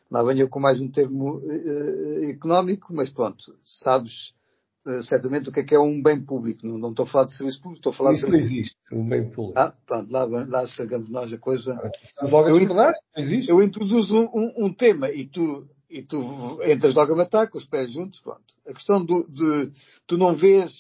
[0.09, 4.33] lá venho com mais um termo uh, económico, mas pronto, sabes
[5.05, 6.67] certamente o que é que é um bem público.
[6.67, 8.33] Não, não estou a falar de serviço público, estou a falar Isso de...
[8.33, 9.59] não existe, um bem público.
[9.59, 11.75] Ah, pronto, lá, lá chegamos nós a coisa.
[12.23, 13.51] Logo eu, a existe.
[13.51, 17.59] eu introduzo um, um, um, tema e tu, e tu entras logo a matar com
[17.59, 18.45] os pés juntos, pronto.
[18.67, 19.73] A questão do, de
[20.07, 20.71] tu não vês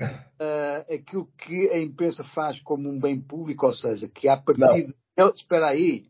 [0.00, 4.94] uh, aquilo que a imprensa faz como um bem público, ou seja, que a partir
[5.34, 6.06] espera aí,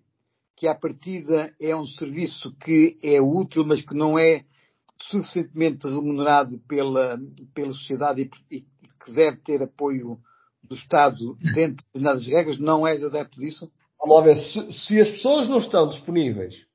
[0.55, 4.45] que à partida é um serviço que é útil, mas que não é
[5.03, 7.19] suficientemente remunerado pela,
[7.55, 8.61] pela sociedade e, e
[9.05, 10.19] que deve ter apoio
[10.63, 13.71] do Estado dentro de determinadas regras, não és adepto disso?
[13.99, 16.67] Vamos lá ver, se, se as pessoas não estão disponíveis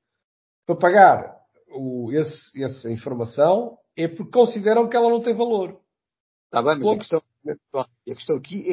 [0.65, 1.35] para pagar
[1.69, 5.79] o, esse, essa informação, é porque consideram que ela não tem valor.
[6.45, 7.21] Está bem, mas a questão,
[7.79, 8.65] a questão aqui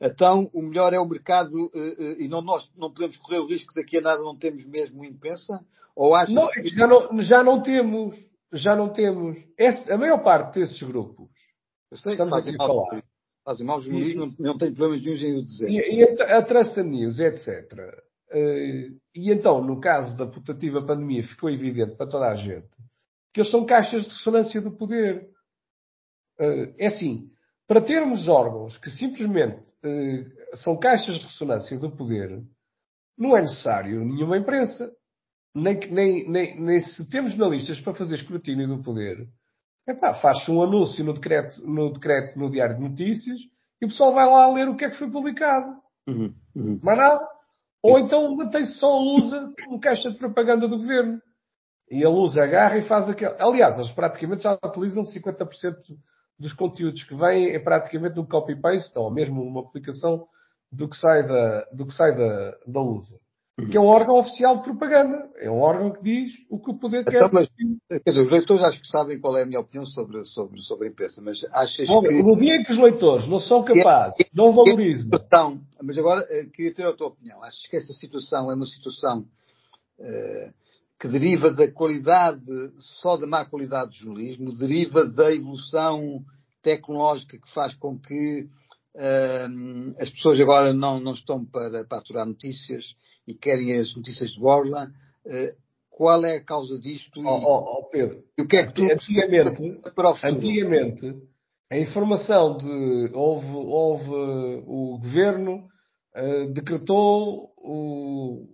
[0.00, 3.46] é, então o melhor é o mercado uh, e não, nós não podemos correr o
[3.46, 5.64] risco daqui a nada não temos mesmo impensa?
[5.94, 6.68] Ou acho não, que...
[6.68, 8.16] já, não, já não temos,
[8.52, 9.38] já não temos.
[9.58, 11.30] Esse, a maior parte desses grupos
[11.92, 13.02] eu sei estamos aqui a falar.
[13.44, 15.68] Fazem mal jornalismo, não, não tem problemas nenhum em o dizer.
[15.68, 17.72] E, e a, a Traça News, etc.
[18.30, 22.70] Uh, e então, no caso da putativa pandemia, ficou evidente para toda a gente
[23.34, 25.28] que eles são caixas de ressonância do poder.
[26.38, 27.30] Uh, é assim,
[27.66, 32.42] para termos órgãos que simplesmente uh, são caixas de ressonância do poder,
[33.18, 34.90] não é necessário nenhuma imprensa.
[35.54, 39.28] Nem, nem, nem, nem se temos jornalistas para fazer escrutínio do poder,
[40.20, 43.38] faz-se um anúncio no decreto, no decreto no Diário de Notícias
[43.80, 45.76] e o pessoal vai lá ler o que é que foi publicado.
[46.08, 46.80] Uhum, uhum.
[46.82, 47.28] Mais nada.
[47.82, 51.20] Ou então mantém-se só a Lusa como caixa de propaganda do governo.
[51.90, 53.34] E a Lusa agarra e faz aquele.
[53.38, 55.74] Aliás, eles praticamente já utilizam 50%
[56.38, 60.26] dos conteúdos que vêm é praticamente um copy-paste, ou mesmo uma aplicação
[60.70, 63.18] do que sai da, do que sai da, da USA.
[63.70, 65.30] Que é um órgão oficial de propaganda.
[65.36, 67.16] É um órgão que diz o que o poder quer.
[67.16, 67.50] Então, mas,
[67.88, 70.88] quer dizer, os leitores acho que sabem qual é a minha opinião sobre, sobre, sobre
[70.88, 72.22] a imprensa, mas achas Bom, que...
[72.22, 75.10] No dia em que os leitores não são capazes, é, não valorizam...
[75.14, 77.42] Então, mas agora, eh, queria ter a tua opinião.
[77.42, 79.20] Achas que esta situação é uma situação
[79.98, 80.52] uh,
[81.00, 82.44] que deriva da qualidade,
[83.00, 86.22] só da má qualidade do jornalismo, deriva da evolução
[86.62, 88.46] tecnológica que faz com que
[89.98, 92.84] as pessoas agora não, não estão para, para aturar notícias
[93.26, 94.90] e querem as notícias de borla.
[95.24, 97.20] Uh, qual é a causa disto?
[97.20, 99.80] Oh, oh, oh Pedro, e o que é que tu antigamente,
[100.24, 101.14] antigamente
[101.70, 104.10] a informação de houve, houve
[104.66, 105.68] o governo
[106.16, 108.46] uh, decretou o,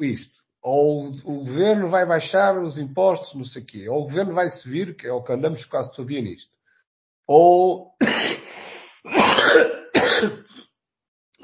[0.00, 4.32] isto ou o governo vai baixar os impostos, não sei o quê, ou o governo
[4.32, 6.50] vai subir, que é o que andamos quase todo dia nisto,
[7.28, 7.92] ou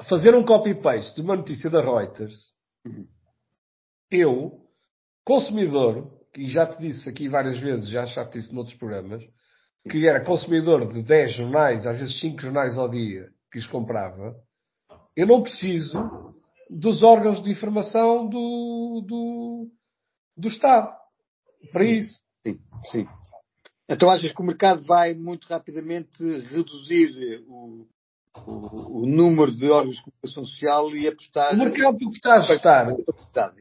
[0.07, 2.53] fazer um copy-paste de uma notícia da Reuters,
[4.09, 4.65] eu,
[5.23, 9.23] consumidor, e já te disse aqui várias vezes, já já te disse noutros programas,
[9.89, 14.35] que era consumidor de 10 jornais, às vezes 5 jornais ao dia, que os comprava,
[15.15, 15.99] eu não preciso
[16.69, 19.67] dos órgãos de informação do, do,
[20.37, 20.95] do Estado
[21.71, 22.21] para isso.
[22.45, 23.05] Sim, sim.
[23.89, 27.87] Então achas que o mercado vai muito rapidamente reduzir o,
[28.45, 31.53] o, o número de órgãos de comunicação social e apostar.
[31.53, 32.87] O mercado o que está a ajustar.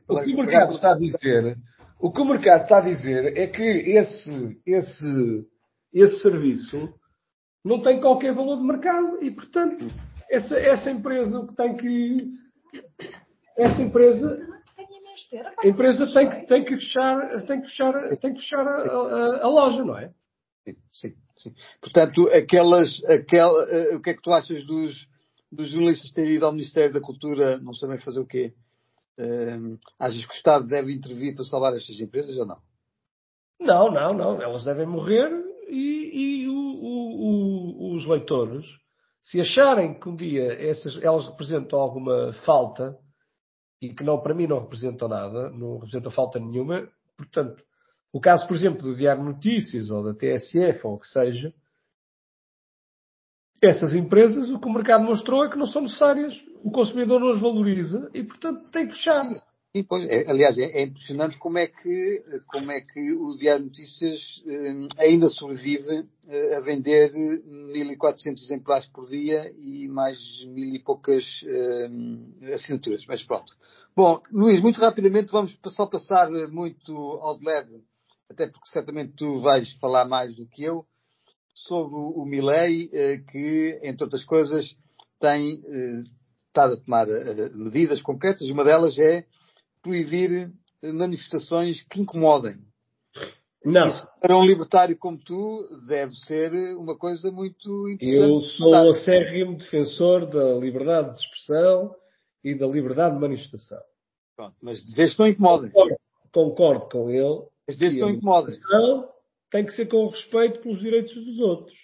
[0.09, 1.59] O que o mercado está a dizer.
[1.99, 5.47] O que o mercado está a dizer é que esse, esse,
[5.93, 6.95] esse serviço
[7.65, 9.87] não tem qualquer valor de mercado e, portanto,
[10.31, 12.29] essa, essa empresa que tem que
[13.59, 14.49] essa empresa
[15.63, 19.45] a empresa tem que, tem que fechar, tem que fechar, tem que fechar a, a,
[19.45, 20.11] a loja, não é?
[20.65, 21.55] Sim, sim, sim.
[21.81, 25.07] Portanto, aquelas, aquela, uh, o que é que tu achas dos,
[25.51, 28.55] dos jornalistas terem ido ao Ministério da Cultura, não sabem fazer o quê?
[29.19, 32.59] Uh, achas que o Estado deve intervir para salvar estas empresas ou não?
[33.61, 34.43] Não, não, não.
[34.43, 35.31] Elas devem morrer
[35.69, 38.67] e, e o, o, o, os leitores,
[39.23, 42.97] se acharem que um dia essas, elas representam alguma falta,
[43.81, 47.63] e que não, para mim não representam nada, não representam falta nenhuma, portanto,
[48.13, 51.55] o caso, por exemplo, do Diário Notícias ou da TSF ou o que seja,
[53.63, 56.35] essas empresas, o que o mercado mostrou é que não são necessárias,
[56.65, 59.23] o consumidor não as valoriza e, portanto, tem que fechar.
[59.77, 63.67] Sim, pois, é, aliás, é, é, impressionante como é que, como é que o Diário
[63.67, 70.83] Notícias eh, ainda sobrevive eh, a vender 1.400 exemplares por dia e mais mil e
[70.83, 73.05] poucas eh, assinaturas.
[73.07, 73.53] Mas pronto.
[73.95, 77.81] Bom, Luís, muito rapidamente vamos só passar muito ao de leve,
[78.31, 80.87] até porque certamente tu vais falar mais do que eu,
[81.55, 84.75] sobre o, o Milley, eh, que, entre outras coisas,
[85.19, 86.03] tem eh,
[86.47, 88.49] estado a tomar eh, medidas concretas.
[88.49, 89.27] Uma delas é
[89.83, 90.53] proibir
[90.83, 92.57] manifestações que incomodem.
[93.63, 93.89] Não.
[93.89, 98.31] Isso, para um libertário como tu, deve ser uma coisa muito interessante.
[98.31, 101.95] Eu sou um acérrimo defensor da liberdade de expressão
[102.43, 103.81] e da liberdade de manifestação.
[104.35, 105.71] Pronto, mas desde que não incomodem.
[105.71, 105.99] Concordo,
[106.33, 107.51] concordo com ele.
[107.77, 109.09] Desde que não
[109.51, 111.77] tem que ser com respeito pelos direitos dos outros.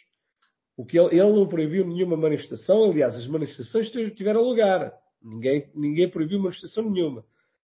[0.76, 4.92] O que ele, ele não proibiu nenhuma manifestação, aliás, as manifestações tiveram lugar.
[5.22, 7.24] Ninguém, ninguém proibiu manifestação nenhuma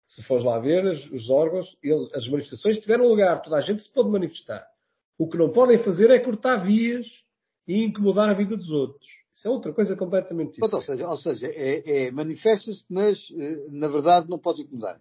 [0.09, 3.93] se fores lá ver, os órgãos, eles, as manifestações tiveram lugar, toda a gente se
[3.93, 4.65] pode manifestar.
[5.19, 7.05] O que não podem fazer é cortar vias
[7.67, 9.07] e incomodar a vida dos outros.
[9.35, 10.73] Isso é outra coisa completamente diferente.
[10.73, 14.99] Ou seja, ou seja é, é manifesta-se, mas eh, na verdade não pode incomodar.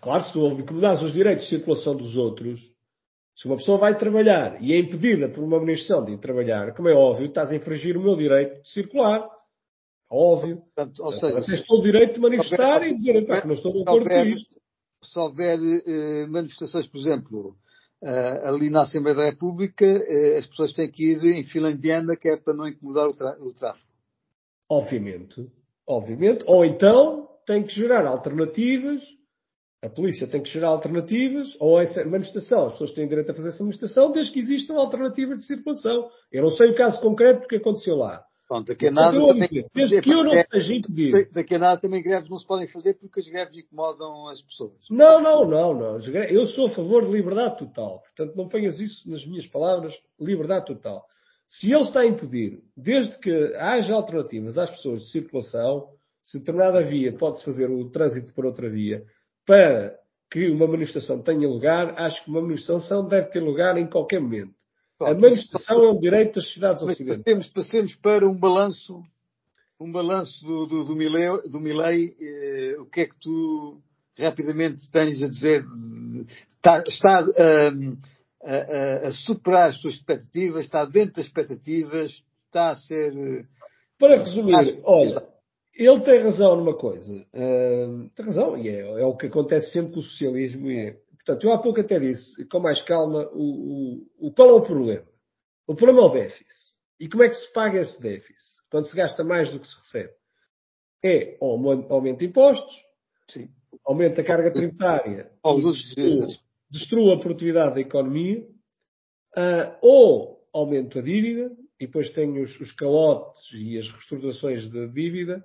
[0.00, 2.60] Claro, se tu incomodares os direitos de circulação dos outros,
[3.36, 6.88] se uma pessoa vai trabalhar e é impedida por uma manifestação de ir trabalhar, como
[6.88, 9.28] é óbvio, estás a infringir o meu direito de circular.
[10.10, 10.56] Óbvio.
[10.56, 13.72] Portanto, ou seja, Vocês têm o direito de manifestar houver, e dizer que não estou
[13.72, 14.58] de acordo com isto.
[15.04, 17.56] Se houver eh, manifestações, por exemplo,
[18.02, 22.16] uh, ali na Assembleia da República, uh, as pessoas têm que ir em fila indiana,
[22.16, 23.10] que é para não incomodar o,
[23.46, 23.86] o tráfego.
[24.68, 25.48] Obviamente.
[25.86, 26.44] Obviamente.
[26.48, 29.00] Ou então tem que gerar alternativas.
[29.82, 33.48] A polícia tem que gerar alternativas, ou essa manifestação, as pessoas têm direito a fazer
[33.48, 36.10] essa manifestação, desde que existam alternativas de circulação.
[36.32, 38.24] Eu não sei o caso concreto que aconteceu lá.
[38.48, 41.28] Pronto, daqui a nada também, desde que eu não seja impedido.
[41.32, 44.72] Daqui a nada também greves não se podem fazer porque as greves incomodam as pessoas.
[44.90, 45.98] Não, não, não, não.
[46.30, 48.00] Eu sou a favor de liberdade total.
[48.00, 51.04] Portanto, não ponhas isso nas minhas palavras, liberdade total.
[51.46, 55.90] Se ele está a impedir, desde que haja alternativas às pessoas de circulação,
[56.22, 59.04] se determinada via pode-se fazer o trânsito por outra via,
[59.48, 59.98] para
[60.30, 64.54] que uma manifestação tenha lugar, acho que uma manifestação deve ter lugar em qualquer momento.
[65.00, 67.24] A manifestação é um direito das cidades ocidentais.
[67.24, 69.02] Temos, passemos para um balanço,
[69.80, 73.80] um balanço do, do, do Milley, do Milley eh, o que é que tu
[74.18, 75.64] rapidamente tens a dizer?
[76.48, 77.24] Está, está
[77.72, 77.96] um,
[78.42, 83.16] a, a, a, superar as tuas expectativas, está dentro das expectativas, está a ser.
[83.16, 83.44] Eh,
[83.98, 85.26] para resumir, olha,
[85.84, 87.14] ele tem razão numa coisa.
[87.32, 90.96] Uh, tem razão, e é, é, o que acontece sempre com o socialismo, e é
[91.28, 94.62] Portanto, eu há pouco até disse, com mais calma, o, o, o, qual é o
[94.62, 95.04] problema?
[95.66, 96.48] O problema é o déficit.
[96.98, 98.62] E como é que se paga esse déficit?
[98.70, 100.14] Quando se gasta mais do que se recebe?
[101.04, 102.74] É aumento de impostos,
[103.30, 103.50] Sim.
[103.84, 105.30] aumenta a carga tributária,
[105.62, 106.28] destrua,
[106.70, 108.40] destrua a produtividade da economia,
[109.36, 114.88] uh, ou aumento a dívida, e depois tenho os, os calotes e as reestruturações de
[114.88, 115.44] dívida.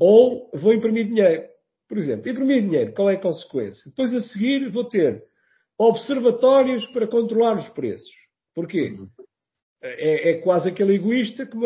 [0.00, 1.44] Ou vou imprimir dinheiro.
[1.88, 3.90] Por exemplo, imprimir dinheiro, qual é a consequência?
[3.90, 5.22] Depois a seguir vou ter
[5.78, 8.12] observatórios para controlar os preços.
[8.54, 8.94] Porquê?
[9.82, 11.56] É, é quase aquele egoísta que,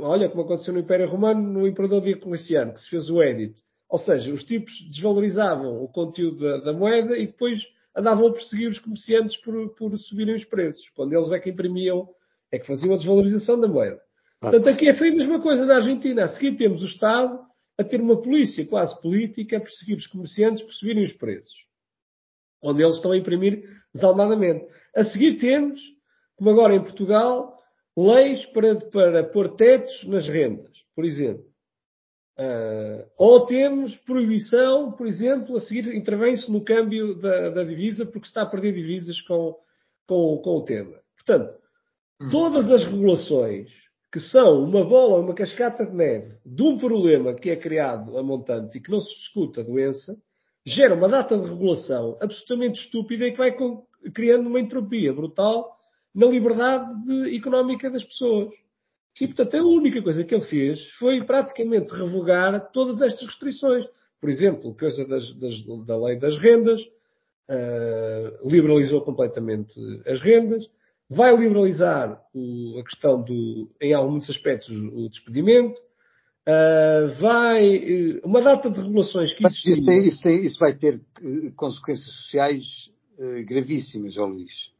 [0.00, 3.54] olha, como aconteceu no Império Romano, no Imperador Diocleciano, que se fez o edit.
[3.88, 7.58] Ou seja, os tipos desvalorizavam o conteúdo da, da moeda e depois
[7.96, 10.88] andavam a perseguir os comerciantes por, por subirem os preços.
[10.94, 12.08] Quando eles é que imprimiam,
[12.50, 14.00] é que faziam a desvalorização da moeda.
[14.40, 16.24] Portanto, aqui é foi a mesma coisa na Argentina.
[16.24, 17.38] A seguir temos o Estado
[17.78, 21.66] a ter uma polícia quase política a perseguir os comerciantes por subirem os preços.
[22.62, 23.64] Onde eles estão a imprimir
[23.94, 24.66] desalmadamente.
[24.94, 25.80] A seguir temos,
[26.36, 27.58] como agora em Portugal,
[27.96, 31.44] leis para, para pôr tetos nas rendas, por exemplo.
[32.38, 38.24] Uh, ou temos proibição, por exemplo, a seguir intervém-se no câmbio da, da, divisa porque
[38.24, 39.54] se está a perder divisas com,
[40.06, 40.98] com, com o tema.
[41.14, 41.58] Portanto,
[42.20, 42.28] hum.
[42.30, 43.70] todas as regulações
[44.12, 48.22] que são uma bola, uma cascata de neve de um problema que é criado a
[48.22, 50.14] montante e que não se discute a doença,
[50.66, 53.56] gera uma data de regulação absolutamente estúpida e que vai
[54.14, 55.76] criando uma entropia brutal
[56.14, 58.52] na liberdade de, económica das pessoas.
[59.18, 63.86] E, portanto, a única coisa que ele fez foi praticamente revogar todas estas restrições.
[64.20, 65.54] Por exemplo, coisa das, das,
[65.86, 69.74] da lei das rendas, uh, liberalizou completamente
[70.06, 70.68] as rendas,
[71.08, 75.78] vai liberalizar o, a questão do, em alguns aspectos, o despedimento,
[76.48, 79.74] uh, vai, uh, uma data de regulações que existiam.
[79.74, 81.00] Isso, tem, isso, tem, isso, vai ter
[81.56, 82.90] consequências sociais
[83.46, 84.72] gravíssimas, João Luís.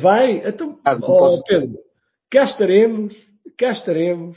[0.00, 1.78] Vai, então, ah, oh, Pedro,
[2.30, 3.14] cá estaremos,
[3.58, 4.36] cá estaremos.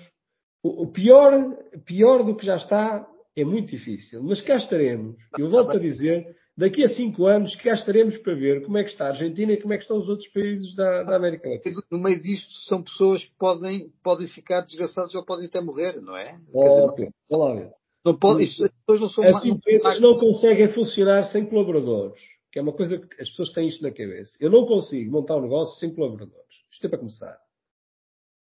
[0.61, 1.55] O, o, pior,
[1.85, 5.15] pior do que já está é muito difícil, mas cá estaremos.
[5.37, 8.89] Eu volto a dizer, daqui a cinco anos cá estaremos para ver como é que
[8.89, 11.81] está a Argentina e como é que estão os outros países da, da América Latina.
[11.91, 16.17] No meio disto são pessoas que podem, podem ficar desgraçadas ou podem até morrer, não
[16.17, 16.39] é?
[16.51, 21.45] Oh, dizer, não, não pode, as pessoas não são As empresas não conseguem funcionar sem
[21.45, 22.19] colaboradores
[22.57, 24.35] que é uma coisa que as pessoas têm isto na cabeça.
[24.39, 26.63] Eu não consigo montar um negócio sem colaboradores.
[26.71, 27.39] Isto é para começar.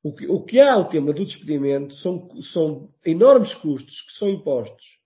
[0.04, 4.30] O que, o que há o tema do despedimento são, são enormes custos que são
[4.30, 5.00] impostos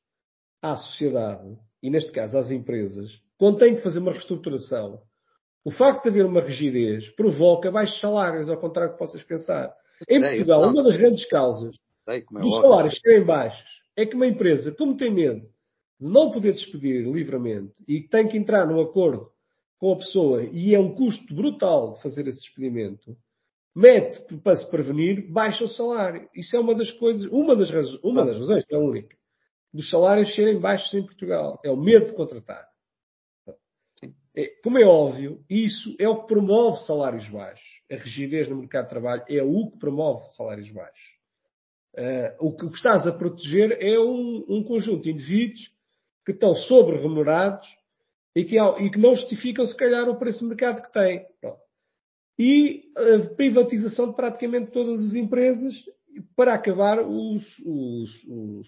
[0.62, 5.02] à sociedade, e neste caso às empresas, quando têm que fazer uma reestruturação.
[5.64, 9.74] O facto de haver uma rigidez provoca baixos salários, ao contrário do que possas pensar.
[10.08, 11.76] Em Portugal, uma das grandes causas
[12.08, 15.46] é dos salários serem baixos é que uma empresa, como tem medo
[16.00, 19.30] não poder despedir livremente e tem que entrar num acordo
[19.78, 23.18] com a pessoa e é um custo brutal fazer esse despedimento,
[23.76, 26.30] mete para se prevenir, baixa o salário.
[26.34, 29.18] Isso é uma das coisas, uma das razões, uma das razões, não é a única,
[29.74, 31.60] dos salários serem baixos em Portugal.
[31.64, 32.68] É o medo de contratar.
[34.36, 37.68] É, como é óbvio, isso é o que promove salários baixos.
[37.92, 41.20] A rigidez no mercado de trabalho é o que promove salários baixos.
[41.96, 45.60] Uh, o, que, o, que, estás a proteger é um, um conjunto de indivíduos
[46.24, 47.68] que estão sobre-remunerados
[48.36, 51.26] e que, e que não justificam, se calhar, o preço de mercado que têm.
[51.42, 51.60] Pronto.
[52.38, 55.84] E a privatização de praticamente todas as empresas
[56.36, 57.38] para acabar o,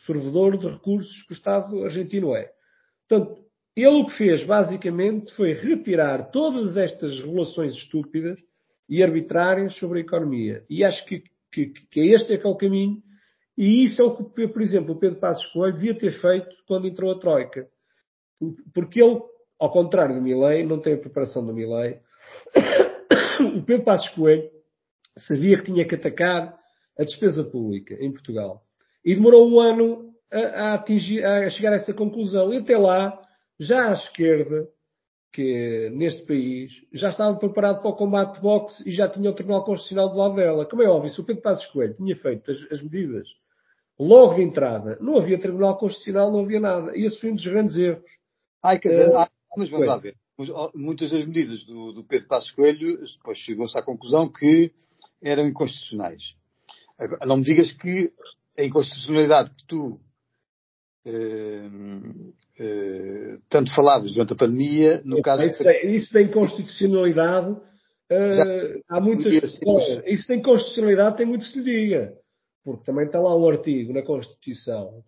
[0.06, 2.52] servidor de recursos que o Estado argentino é.
[3.08, 3.42] Portanto,
[3.76, 8.38] ele o que fez, basicamente, foi retirar todas estas regulações estúpidas
[8.90, 10.64] e arbitrárias sobre a economia.
[10.70, 13.02] E acho que, que, que este é que é o caminho
[13.58, 16.88] e isso é o que, por exemplo, o Pedro Passos Coelho devia ter feito quando
[16.88, 17.68] entrou a Troika.
[18.74, 19.22] Porque ele,
[19.60, 22.00] ao contrário do Milley, não tem a preparação do Milley.
[23.56, 24.50] O Pedro Passos Coelho
[25.18, 26.56] sabia que tinha que atacar
[26.98, 28.64] a despesa pública em Portugal.
[29.04, 32.54] E demorou um ano a, a, atingir, a chegar a essa conclusão.
[32.54, 33.20] E até lá,
[33.60, 34.68] já à esquerda,
[35.34, 39.34] que neste país, já estava preparado para o combate de boxe e já tinha o
[39.34, 40.66] Tribunal Constitucional do lado dela.
[40.66, 43.28] Como é óbvio, se o Pedro Passos Coelho tinha feito as, as medidas
[43.98, 46.98] logo de entrada, não havia Tribunal Constitucional, não havia nada.
[46.98, 48.12] E esse foi um dos grandes erros.
[48.64, 49.28] Ai, dizer, uh,
[49.58, 50.16] mas vamos lá ver.
[50.74, 54.74] Muitas das medidas do, do Pedro Passos Coelho, depois chegou-se à conclusão que
[55.22, 56.36] eram inconstitucionais.
[57.02, 58.14] Agora, não me digas que
[58.58, 60.00] a inconstitucionalidade que tu
[61.08, 61.68] uh,
[62.60, 65.42] uh, tanto falavas durante a pandemia, no é, caso...
[65.42, 69.34] Isso, é, isso da inconstitucionalidade, uh, há muitas...
[70.06, 72.14] Isso da inconstitucionalidade tem muito se lhe diga.
[72.64, 75.04] Porque também está lá um artigo na Constituição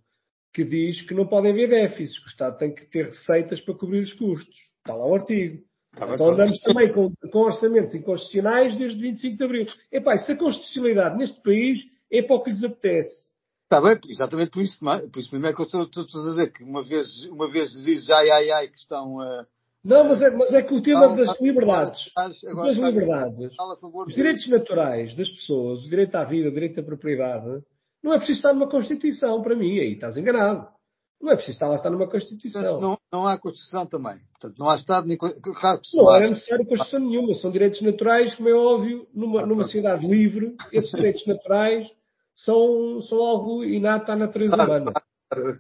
[0.51, 3.75] que diz que não pode haver déficits, que o Estado tem que ter receitas para
[3.75, 4.55] cobrir os custos.
[4.79, 5.61] Está lá o artigo.
[5.95, 9.67] Tá então andamos também com, com, orçamentos inconstitucionais desde 25 de Abril.
[9.91, 11.81] Epá, se a constitucionalidade neste país
[12.11, 13.31] é para o que lhes apetece.
[13.63, 16.51] Está bem, exatamente por isso, por isso mesmo é que eu estou, estou, a dizer
[16.51, 19.45] que uma vez, uma vez dizes ai ai ai que estão a.
[19.83, 23.51] Não, mas é, mas é que o tema das liberdades, das liberdades,
[24.07, 27.61] os direitos naturais das pessoas, o direito à vida, o direito à propriedade,
[28.01, 30.67] não é preciso estar numa Constituição, para mim, aí estás enganado.
[31.23, 32.81] Não é preciso estar lá estar numa Constituição.
[32.81, 34.19] Não, não há Constituição também.
[34.31, 35.17] Portanto, não há Estado nem.
[35.17, 37.33] Claro não é necessário Constituição nenhuma.
[37.35, 41.89] São direitos naturais, como é óbvio, numa, numa sociedade livre, esses direitos naturais
[42.35, 44.91] são, são algo inato à natureza humana.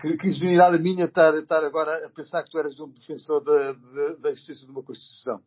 [0.01, 3.71] Que, que ingenuidade minha estar, estar agora a pensar que tu eras um defensor da,
[3.71, 5.41] da, da existência de uma Constituição.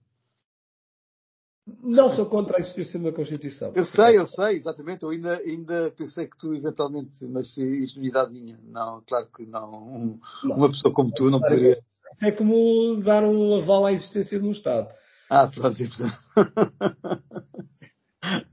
[1.82, 3.72] Não sou contra a existência de uma Constituição.
[3.74, 5.02] Eu sei, eu sei, exatamente.
[5.02, 8.56] Eu ainda, ainda pensei que tu eventualmente, mas ingenuidade minha.
[8.62, 9.74] Não, claro que não.
[9.74, 10.56] Um, não.
[10.56, 11.72] Uma pessoa como tu não poderia.
[11.72, 11.84] Isso
[12.24, 14.94] é como dar um aval à existência de um Estado.
[15.28, 15.76] Ah, pronto.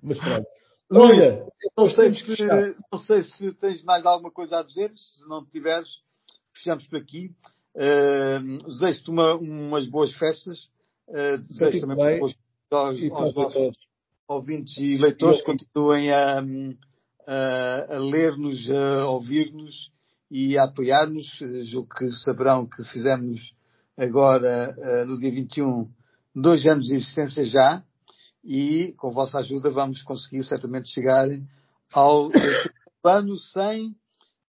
[0.01, 0.47] mas pronto.
[0.91, 1.45] Olha,
[1.77, 4.91] não sei, se, não sei se tens mais alguma coisa a dizer.
[4.95, 6.01] Se não tiveres,
[6.51, 7.31] fechamos por aqui.
[7.75, 10.67] Uh, desejo-te uma, umas boas festas.
[11.07, 12.19] Uh, desejo também bem.
[12.19, 12.33] boas
[12.73, 13.77] aos, aos nossos
[14.27, 15.41] ouvintes e leitores.
[15.43, 16.39] Continuem a,
[17.27, 19.91] a, a ler-nos, a ouvir-nos
[20.29, 21.27] e a apoiar-nos.
[21.65, 23.53] Julgo que saberão que fizemos
[23.97, 25.89] agora uh, no dia 21,
[26.35, 27.83] dois anos de existência já,
[28.43, 31.27] e com a vossa ajuda vamos conseguir certamente chegar
[31.91, 32.31] ao
[33.03, 33.95] ano sem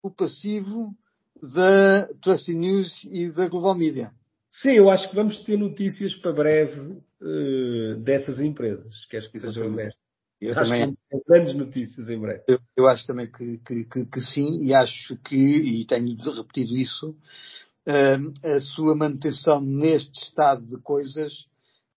[0.03, 0.95] o passivo
[1.43, 4.13] da Trusty News e da Global Media.
[4.51, 9.07] Sim, eu acho que vamos ter notícias para breve uh, dessas empresas.
[9.07, 9.99] Queres que seja honesto?
[10.41, 10.97] Eu acho também.
[11.11, 12.43] Que grandes notícias em breve.
[12.49, 16.75] Eu, eu acho também que, que, que, que, sim, e acho que, e tenho repetido
[16.75, 21.33] isso, uh, a sua manutenção neste estado de coisas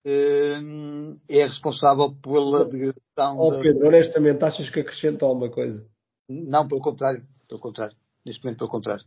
[0.06, 3.40] uh, é responsável pela degradação.
[3.40, 3.88] Oh, Pedro, da...
[3.88, 5.88] honestamente, achas que acrescenta alguma coisa?
[6.28, 7.26] Não, pelo contrário.
[7.48, 7.96] Pelo contrário.
[8.26, 9.06] Neste momento, pelo contrário.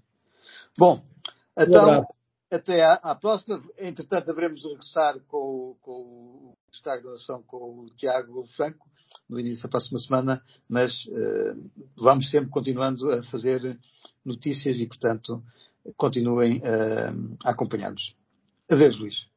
[0.78, 1.02] Bom,
[1.58, 2.06] então,
[2.50, 3.62] até à, à, próxima.
[3.78, 8.88] Entretanto, haveremos de regressar com, com o Estado da Nação com o Tiago Franco
[9.28, 13.78] no início da próxima semana, mas uh, vamos sempre continuando a fazer
[14.24, 15.42] notícias e, portanto,
[15.96, 18.14] continuem uh, a acompanhar-nos.
[18.70, 19.35] Adeus, Luís.